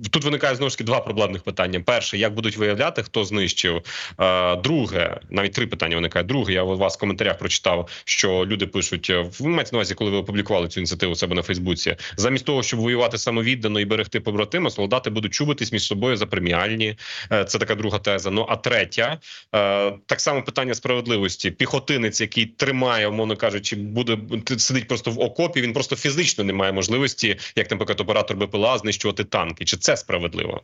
Е, 0.07 0.09
тут 0.11 0.25
виникає 0.25 0.55
знову 0.55 0.71
ж 0.71 0.79
таки 0.79 0.85
два 0.85 1.01
проблемних 1.01 1.43
питання: 1.43 1.81
перше, 1.81 2.19
як 2.19 2.35
будуть 2.35 2.57
виявляти, 2.57 3.03
хто 3.03 3.25
знищив. 3.25 3.83
Е, 4.21 4.57
друге, 4.57 5.21
навіть 5.31 5.53
три 5.53 5.67
питання 5.67 5.97
виникає. 5.97 6.25
Друге, 6.25 6.53
я 6.53 6.63
у 6.63 6.77
вас 6.77 6.97
в 6.97 7.01
коментарях 7.01 7.39
прочитав, 7.39 7.89
що 8.05 8.47
люди 8.47 8.67
пишуть 8.67 9.11
ви 9.41 9.49
маєте 9.49 9.71
на 9.73 9.79
увазі, 9.79 9.95
коли 9.95 10.11
ви 10.11 10.17
опублікували 10.17 10.69
цю 10.69 10.81
ініціативу 10.81 11.13
у 11.13 11.17
себе 11.17 11.35
на 11.35 11.43
Фейсбуці, 11.43 11.97
замість 12.17 12.45
того, 12.45 12.63
щоб 12.63 12.81
воювати 12.81 13.19
самовіддано 13.19 13.81
і 13.81 13.85
берегти 13.85 14.21
побратима, 14.21 14.71
солдати 14.71 15.11
будуть 15.11 15.35
чубитись 15.35 15.73
між 15.73 15.83
собою 15.83 16.17
за 16.17 16.27
преміальні. 16.27 16.97
Е, 17.33 17.45
це 17.45 17.59
така 17.59 17.75
друга 17.75 17.99
теза. 17.99 18.31
Ну 18.31 18.47
а 18.49 18.57
третя 18.57 19.19
е, 19.55 19.93
так 20.07 20.21
само 20.21 20.43
питання 20.43 20.75
справедливості. 20.75 21.51
Піхотинець, 21.51 22.21
який 22.21 22.47
тримає, 22.47 23.09
умовно 23.09 23.37
кажучи, 23.37 23.77
буде 23.77 24.19
сидить 24.59 24.89
просто 24.89 25.11
в 25.11 25.21
окопі. 25.21 25.61
Він 25.61 25.73
просто 25.73 25.97
фізично 25.97 26.45
не 26.45 26.53
має 26.53 26.73
можливості, 26.73 27.37
як 27.57 27.71
наприклад, 27.71 28.01
оператор 28.01 28.37
БПЛА 28.37 28.79
знищувати 28.79 29.25
танки. 29.25 29.65
Чи 29.65 29.77
це 29.81 29.97
справедливо? 29.97 30.63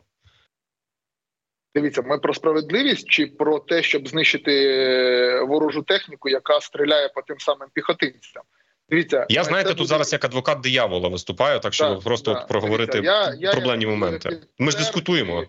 Дивіться, 1.75 2.01
ми 2.01 2.17
про 2.17 2.33
справедливість 2.33 3.09
чи 3.09 3.27
про 3.27 3.59
те, 3.59 3.83
щоб 3.83 4.07
знищити 4.07 4.51
е, 4.51 5.41
ворожу 5.43 5.81
техніку, 5.81 6.29
яка 6.29 6.61
стріляє 6.61 7.09
по 7.09 7.21
тим 7.21 7.39
самим 7.39 7.69
піхотинцям. 7.73 8.43
Дивіться, 8.89 9.25
я 9.29 9.43
знаєте, 9.43 9.69
тут 9.69 9.77
буде... 9.77 9.87
зараз 9.87 10.13
як 10.13 10.25
адвокат 10.25 10.59
диявола 10.59 11.09
виступаю, 11.09 11.59
так 11.59 11.73
що 11.73 11.89
да, 11.89 11.95
просто 11.95 12.33
так. 12.33 12.47
проговорити 12.47 12.91
Дивіться, 12.91 13.35
я, 13.39 13.51
проблемні 13.51 13.85
я, 13.85 13.91
моменти. 13.91 14.41
Ми 14.59 14.71
ж 14.71 14.77
дискутуємо. 14.77 15.45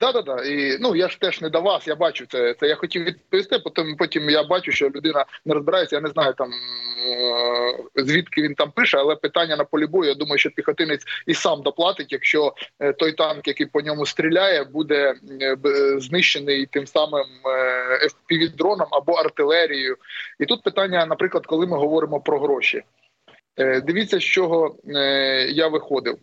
Да, 0.00 0.12
да, 0.12 0.22
да. 0.22 0.44
І 0.44 0.78
ну 0.80 0.96
я 0.96 1.08
ж 1.08 1.20
теж 1.20 1.40
не 1.40 1.48
до 1.48 1.60
вас. 1.60 1.86
Я 1.86 1.96
бачу 1.96 2.26
це. 2.26 2.54
Це 2.54 2.66
я 2.68 2.76
хотів 2.76 3.04
відповісти. 3.04 3.58
Потім 3.58 3.96
потім 3.96 4.30
я 4.30 4.42
бачу, 4.42 4.72
що 4.72 4.90
людина 4.90 5.24
не 5.44 5.54
розбирається. 5.54 5.96
Я 5.96 6.02
не 6.02 6.08
знаю 6.08 6.34
там 6.34 6.50
звідки 7.96 8.42
він 8.42 8.54
там 8.54 8.70
пише, 8.70 8.98
але 8.98 9.16
питання 9.16 9.56
на 9.56 9.64
полі 9.64 9.86
бою. 9.86 10.08
Я 10.08 10.14
думаю, 10.14 10.38
що 10.38 10.50
піхотинець 10.50 11.04
і 11.26 11.34
сам 11.34 11.62
доплатить, 11.62 12.12
якщо 12.12 12.54
е, 12.80 12.92
той 12.92 13.12
танк, 13.12 13.48
який 13.48 13.66
по 13.66 13.80
ньому 13.80 14.06
стріляє, 14.06 14.64
буде 14.64 15.14
е, 15.40 15.56
знищений 16.00 16.66
тим 16.66 16.86
самим 16.86 17.26
е, 17.46 18.08
FPV-дроном 18.08 18.88
або 18.90 19.12
артилерією. 19.12 19.96
І 20.38 20.46
тут 20.46 20.62
питання, 20.62 21.06
наприклад, 21.06 21.46
коли 21.46 21.66
ми 21.66 21.76
говоримо 21.76 22.20
про 22.20 22.40
гроші. 22.40 22.82
Дивіться, 23.60 24.18
з 24.18 24.22
чого 24.22 24.76
я 25.48 25.68
виходив. 25.68 26.18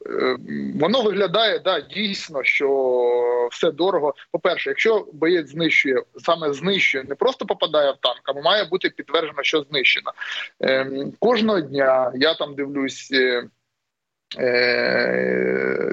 Воно 0.75 1.01
виглядає 1.01 1.59
да, 1.59 1.81
дійсно, 1.81 2.43
що 2.43 3.49
все 3.51 3.71
дорого. 3.71 4.13
По 4.31 4.39
перше, 4.39 4.69
якщо 4.69 5.07
боєць 5.13 5.49
знищує, 5.49 6.03
саме 6.17 6.53
знищує, 6.53 7.03
не 7.03 7.15
просто 7.15 7.45
попадає 7.45 7.91
в 7.91 7.97
танк, 8.01 8.21
а 8.23 8.33
має 8.41 8.63
бути 8.63 8.89
підтверджено, 8.89 9.43
що 9.43 9.65
знищено. 9.69 10.11
Кожного 11.19 11.61
дня 11.61 12.11
я 12.15 12.33
там 12.33 12.55
дивлюсь. 12.55 13.11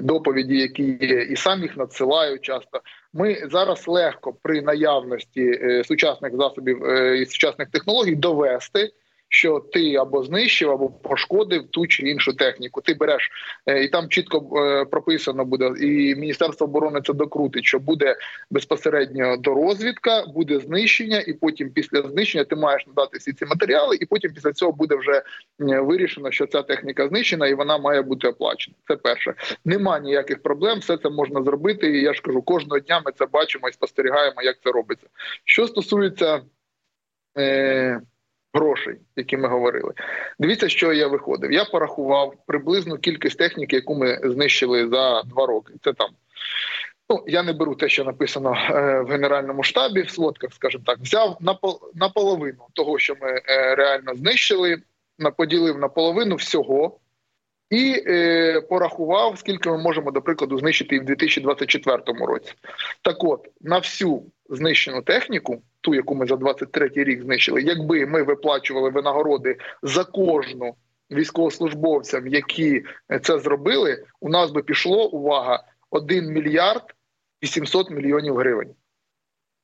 Доповіді, 0.02 0.56
які 0.56 0.98
є, 1.00 1.22
і 1.22 1.36
сам 1.36 1.62
їх 1.62 1.76
надсилаю 1.76 2.38
часто. 2.38 2.80
Ми 3.12 3.48
зараз 3.50 3.88
легко 3.88 4.34
при 4.42 4.62
наявності 4.62 5.60
сучасних 5.84 6.36
засобів 6.36 6.86
і 7.20 7.26
сучасних 7.26 7.70
технологій 7.70 8.14
довести 8.14 8.90
що 9.34 9.60
ти 9.72 9.94
або 9.94 10.22
знищив, 10.22 10.70
або 10.70 10.90
пошкодив 10.90 11.68
ту 11.70 11.86
чи 11.86 12.02
іншу 12.02 12.32
техніку. 12.32 12.80
Ти 12.80 12.94
береш 12.94 13.30
е, 13.66 13.84
і 13.84 13.88
там 13.88 14.08
чітко 14.08 14.60
е, 14.60 14.84
прописано 14.84 15.44
буде, 15.44 15.72
і 15.80 16.14
Міністерство 16.14 16.66
оборони 16.66 17.00
це 17.06 17.12
докрутить, 17.12 17.64
що 17.64 17.78
буде 17.78 18.16
безпосередньо 18.50 19.36
до 19.36 19.54
розвідка, 19.54 20.24
буде 20.26 20.60
знищення, 20.60 21.20
і 21.26 21.32
потім 21.32 21.70
після 21.70 22.02
знищення 22.02 22.44
ти 22.44 22.56
маєш 22.56 22.86
надати 22.86 23.18
всі 23.18 23.32
ці 23.32 23.44
матеріали, 23.44 23.96
і 24.00 24.06
потім 24.06 24.32
після 24.32 24.52
цього 24.52 24.72
буде 24.72 24.96
вже 24.96 25.22
вирішено, 25.58 26.30
що 26.30 26.46
ця 26.46 26.62
техніка 26.62 27.08
знищена 27.08 27.46
і 27.46 27.54
вона 27.54 27.78
має 27.78 28.02
бути 28.02 28.28
оплачена. 28.28 28.76
Це 28.88 28.96
перше. 28.96 29.34
Нема 29.64 29.98
ніяких 29.98 30.42
проблем, 30.42 30.78
все 30.78 30.96
це 30.96 31.10
можна 31.10 31.42
зробити. 31.42 31.98
І 31.98 32.02
я 32.02 32.14
ж 32.14 32.22
кажу, 32.22 32.42
кожного 32.42 32.78
дня 32.78 33.02
ми 33.06 33.12
це 33.12 33.26
бачимо 33.26 33.68
і 33.68 33.72
спостерігаємо, 33.72 34.42
як 34.42 34.56
це 34.64 34.70
робиться. 34.70 35.06
Що 35.44 35.66
стосується. 35.66 36.42
Е, 37.38 38.00
грошей, 38.54 38.96
які 39.16 39.36
ми 39.36 39.48
говорили. 39.48 39.92
Дивіться, 40.38 40.68
що 40.68 40.92
я 40.92 41.08
виходив. 41.08 41.52
Я 41.52 41.64
порахував 41.64 42.34
приблизну 42.46 42.98
кількість 42.98 43.38
техніки, 43.38 43.76
яку 43.76 43.94
ми 43.94 44.20
знищили 44.24 44.88
за 44.88 45.22
два 45.22 45.46
роки. 45.46 45.74
Це 45.84 45.92
там. 45.92 46.08
Ну, 47.10 47.24
я 47.26 47.42
не 47.42 47.52
беру 47.52 47.74
те, 47.74 47.88
що 47.88 48.04
написано 48.04 48.56
е, 48.70 49.00
в 49.00 49.06
генеральному 49.06 49.62
штабі, 49.62 50.02
в 50.02 50.10
сводках, 50.10 50.52
скажімо 50.52 50.84
так, 50.86 50.98
взяв 50.98 51.36
на 51.40 51.58
на 51.94 52.08
половину 52.08 52.66
того, 52.72 52.98
що 52.98 53.14
ми 53.20 53.30
е, 53.48 53.74
реально 53.74 54.14
знищили, 54.14 54.82
поділив 55.36 55.78
наполовину 55.78 56.36
всього 56.36 56.98
і 57.70 58.02
е, 58.06 58.60
порахував, 58.60 59.38
скільки 59.38 59.70
ми 59.70 59.78
можемо, 59.78 60.10
до 60.10 60.22
прикладу, 60.22 60.58
знищити 60.58 60.96
і 60.96 60.98
в 60.98 61.04
2024 61.04 62.02
році. 62.26 62.52
Так, 63.02 63.24
от 63.24 63.48
на 63.60 63.78
всю 63.78 64.22
знищену 64.48 65.02
техніку, 65.02 65.62
ту, 65.80 65.94
яку 65.94 66.14
ми 66.14 66.26
за 66.26 66.36
23 66.36 66.90
рік 66.94 67.22
знищили, 67.22 67.62
якби 67.62 68.06
ми 68.06 68.22
виплачували 68.22 68.90
винагороди 68.90 69.56
за 69.82 70.04
кожну 70.04 70.74
військовослужбовцям, 71.10 72.26
які 72.26 72.84
це 73.22 73.38
зробили, 73.38 74.04
у 74.20 74.28
нас 74.28 74.50
би 74.50 74.62
пішло 74.62 75.08
увага 75.08 75.64
1 75.90 76.26
мільярд 76.26 76.94
800 77.42 77.90
мільйонів 77.90 78.36
гривень 78.36 78.74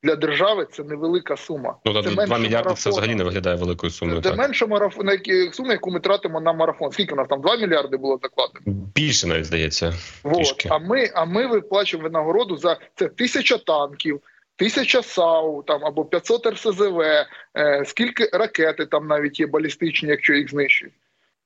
для 0.02 0.16
держави 0.16 0.66
це 0.72 0.84
невелика 0.84 1.36
сума. 1.36 1.76
Ну 1.84 2.02
це 2.02 2.10
2 2.10 2.24
мільярди 2.24 2.50
марафону. 2.50 2.76
це 2.76 2.90
взагалі 2.90 3.14
не 3.14 3.24
виглядає 3.24 3.56
великою 3.56 3.90
сумою. 3.90 4.22
Це 4.22 4.34
менше 4.34 4.66
марафон, 4.66 5.08
сума, 5.52 5.72
яку 5.72 5.90
ми 5.90 6.00
тратимо 6.00 6.40
на 6.40 6.52
марафон. 6.52 6.92
Скільки 6.92 7.14
у 7.14 7.16
нас 7.16 7.28
там 7.28 7.40
2 7.40 7.56
мільярди 7.56 7.96
було 7.96 8.18
закладено? 8.22 8.60
Більше 8.94 9.26
навіть 9.26 9.44
здається. 9.44 9.94
Вот. 10.22 10.66
А 10.70 10.78
ми 10.78 11.10
а 11.14 11.24
ми 11.24 11.46
виплачуємо 11.46 12.08
винагороду 12.08 12.56
за 12.56 12.78
це 12.94 13.08
тисяча 13.08 13.58
танків. 13.58 14.20
Тисяча 14.56 15.02
САУ 15.02 15.62
там 15.62 15.84
або 15.84 16.04
500 16.04 16.46
РСЗВ, 16.46 17.00
е, 17.00 17.84
скільки 17.86 18.30
ракети 18.32 18.86
там 18.86 19.06
навіть 19.06 19.40
є 19.40 19.46
балістичні, 19.46 20.08
якщо 20.08 20.34
їх 20.34 20.50
знищують. 20.50 20.94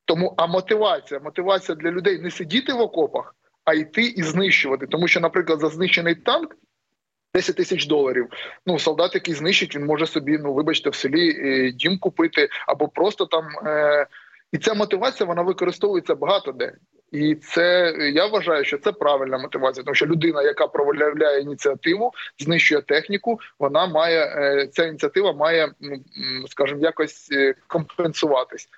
Тому 0.04 0.34
а 0.36 0.46
мотивація, 0.46 1.20
мотивація 1.20 1.76
для 1.76 1.90
людей 1.90 2.18
не 2.18 2.30
сидіти 2.30 2.72
в 2.72 2.80
окопах, 2.80 3.34
а 3.64 3.74
йти 3.74 4.02
і 4.02 4.22
знищувати. 4.22 4.86
Тому 4.86 5.08
що, 5.08 5.20
наприклад, 5.20 5.60
за 5.60 5.68
знищений 5.68 6.14
танк 6.14 6.56
10 7.34 7.56
тисяч 7.56 7.86
доларів. 7.86 8.26
Ну 8.66 8.78
солдат, 8.78 9.14
який 9.14 9.34
знищить, 9.34 9.76
він 9.76 9.84
може 9.84 10.06
собі, 10.06 10.38
ну 10.38 10.52
вибачте, 10.54 10.90
в 10.90 10.94
селі 10.94 11.30
е, 11.30 11.72
дім 11.72 11.98
купити 11.98 12.48
або 12.66 12.88
просто 12.88 13.26
там. 13.26 13.44
Е, 13.66 14.06
І 14.52 14.58
ця 14.58 14.74
мотивація 14.74 15.26
вона 15.26 15.42
використовується 15.42 16.14
багато 16.14 16.52
де. 16.52 16.72
І 17.12 17.34
це 17.34 17.94
я 18.14 18.26
вважаю, 18.26 18.64
що 18.64 18.78
це 18.78 18.92
правильна 18.92 19.38
мотивація, 19.38 19.84
тому 19.84 19.94
що 19.94 20.06
людина, 20.06 20.42
яка 20.42 20.66
проявляє 20.66 21.40
ініціативу, 21.40 22.12
знищує 22.38 22.80
техніку, 22.80 23.38
вона 23.58 23.86
має 23.86 24.24
е, 24.24 24.66
ця 24.66 24.84
ініціатива 24.84 25.32
має, 25.32 25.72
скажімо, 26.48 26.80
якось 26.80 27.28
е, 27.32 27.54
компенсуватись. 27.66 28.68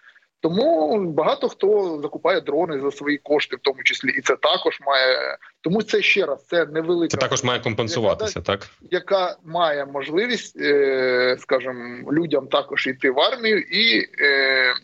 Тому 0.47 0.99
багато 1.13 1.49
хто 1.49 1.99
закупає 2.03 2.41
дрони 2.41 2.81
за 2.81 2.91
свої 2.91 3.19
кошти, 3.19 3.57
в 3.57 3.59
тому 3.63 3.83
числі, 3.83 4.11
і 4.11 4.21
це 4.21 4.37
також 4.37 4.81
має. 4.87 5.39
Тому 5.61 5.83
це 5.83 6.03
ще 6.03 6.27
раз 6.27 6.47
це 6.47 6.67
невелика 6.67 7.09
Це 7.09 7.17
також 7.17 7.45
має 7.45 7.61
компенсуватися, 7.61 8.39
яка, 8.39 8.53
так 8.53 8.71
яка 8.91 9.37
має 9.45 9.87
можливість, 9.87 10.61
е, 10.61 11.37
скажімо, 11.41 12.13
людям 12.13 12.47
також 12.47 12.87
йти 12.87 13.11
в 13.11 13.21
армію 13.21 13.59
і 13.59 14.09
е, 14.21 14.75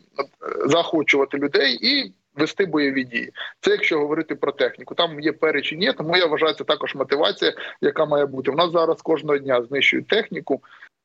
заохочувати 0.67 1.39
людей 1.39 1.79
і. 1.83 2.13
Вести 2.37 2.67
бойові 2.67 3.05
дії, 3.05 3.33
це 3.61 3.71
якщо 3.71 3.99
говорити 3.99 4.35
про 4.35 4.53
техніку. 4.53 4.95
Там 4.95 5.21
є 5.21 5.33
перечень, 5.33 5.83
є, 5.83 5.93
тому 5.93 6.17
я 6.17 6.27
вважаю, 6.27 6.55
це 6.55 6.65
також 6.65 6.95
мотивація, 6.95 7.53
яка 7.81 8.05
має 8.07 8.27
бути. 8.27 8.51
У 8.51 8.55
нас 8.55 8.73
зараз 8.73 9.03
кожного 9.03 9.39
дня 9.39 9.63
знищують 9.63 10.09
техніку. 10.09 10.63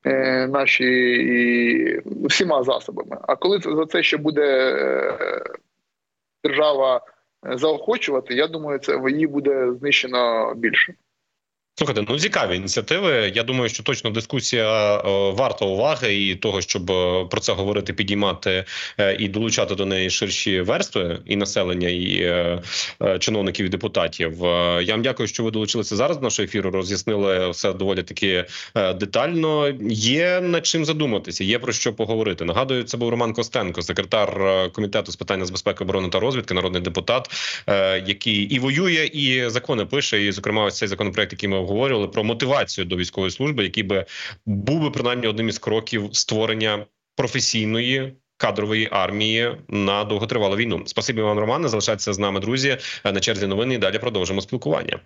Е, 0.08 0.48
наші 0.48 2.02
всіма 2.06 2.64
засобами. 2.64 3.18
А 3.22 3.36
коли 3.36 3.60
за 3.60 3.86
це 3.86 4.04
ще 4.04 4.18
буде 4.18 4.42
е, 4.80 5.44
держава 6.44 7.02
заохочувати, 7.44 8.34
я 8.34 8.48
думаю, 8.48 8.80
це 8.80 9.00
її 9.10 9.28
буде 9.28 9.74
знищено 9.74 10.54
більше. 10.56 10.94
Слухайте, 11.80 12.06
ну 12.10 12.20
цікаві 12.20 12.56
ініціативи. 12.56 13.32
Я 13.36 13.44
думаю, 13.44 13.70
що 13.70 13.84
точно 13.84 14.10
дискусія 14.10 14.96
е, 14.96 15.02
варта 15.32 15.66
уваги 15.66 16.16
і 16.16 16.36
того, 16.36 16.62
щоб 16.62 16.92
е, 16.92 17.26
про 17.26 17.42
це 17.42 17.54
говорити, 17.54 17.94
підіймати 17.94 18.66
е, 19.00 19.16
і 19.20 19.28
долучати 19.28 19.76
до 19.76 19.86
неї 19.86 20.10
ширші 20.10 20.62
верстви 20.62 21.20
і 21.26 21.36
населення, 21.36 21.90
і 21.90 22.34
чиновників 23.20 23.66
і 23.66 23.70
депутатів. 23.70 24.38
Я 24.82 24.88
вам 24.92 25.02
дякую, 25.02 25.28
що 25.28 25.44
ви 25.44 25.52
долучилися 25.52 25.96
зараз 25.96 26.18
до 26.18 26.24
нашого 26.24 26.46
ефіру. 26.46 26.72
Роз'яснили 26.72 27.50
все 27.50 27.74
доволі 27.74 28.04
таки 28.04 28.46
детально. 28.76 29.74
Є 29.92 30.42
над 30.42 30.66
чим 30.66 30.86
задуматися, 30.86 31.44
є 31.44 31.60
про 31.60 31.74
що 31.74 31.94
поговорити. 31.94 32.46
Нагадую, 32.46 32.84
це 32.84 32.98
був 32.98 33.10
Роман 33.10 33.34
Костенко, 33.34 33.82
секретар 33.82 34.42
комітету 34.72 35.12
з 35.12 35.16
питання 35.16 35.46
з 35.46 35.50
безпеки 35.50 35.84
оборони 35.84 36.10
та 36.10 36.20
розвідки, 36.20 36.54
народний 36.54 36.82
депутат, 36.82 37.30
який 38.08 38.36
і 38.36 38.60
воює, 38.60 39.10
і 39.14 39.50
закони 39.50 39.86
пише. 39.86 40.26
І, 40.26 40.32
зокрема, 40.32 40.64
ось 40.64 40.78
цей 40.78 40.88
законопроект, 40.88 41.32
який 41.32 41.50
ми 41.50 41.67
обговорювали 41.68 42.08
про 42.08 42.24
мотивацію 42.24 42.86
до 42.86 42.96
військової 42.96 43.32
служби, 43.32 43.64
який 43.64 43.84
би 43.84 44.06
був 44.46 44.82
би 44.82 44.92
принаймні 44.92 45.28
одним 45.28 45.50
із 45.50 45.60
кроків 45.60 46.10
створення 46.12 46.86
професійної 47.16 48.14
кадрової 48.38 48.90
армії 48.92 49.58
на 49.68 50.04
довготривалу 50.04 50.56
війну. 50.56 50.84
Спасибі 50.86 51.22
вам, 51.22 51.40
Романе. 51.40 51.68
Залишайтеся 51.68 52.14
з 52.14 52.20
нами, 52.20 52.40
друзі. 52.40 52.78
На 53.04 53.20
черзі 53.20 53.48
новини. 53.48 53.76
і 53.76 53.78
Далі 53.78 54.00
продовжимо 54.00 54.42
спілкування. 54.42 55.00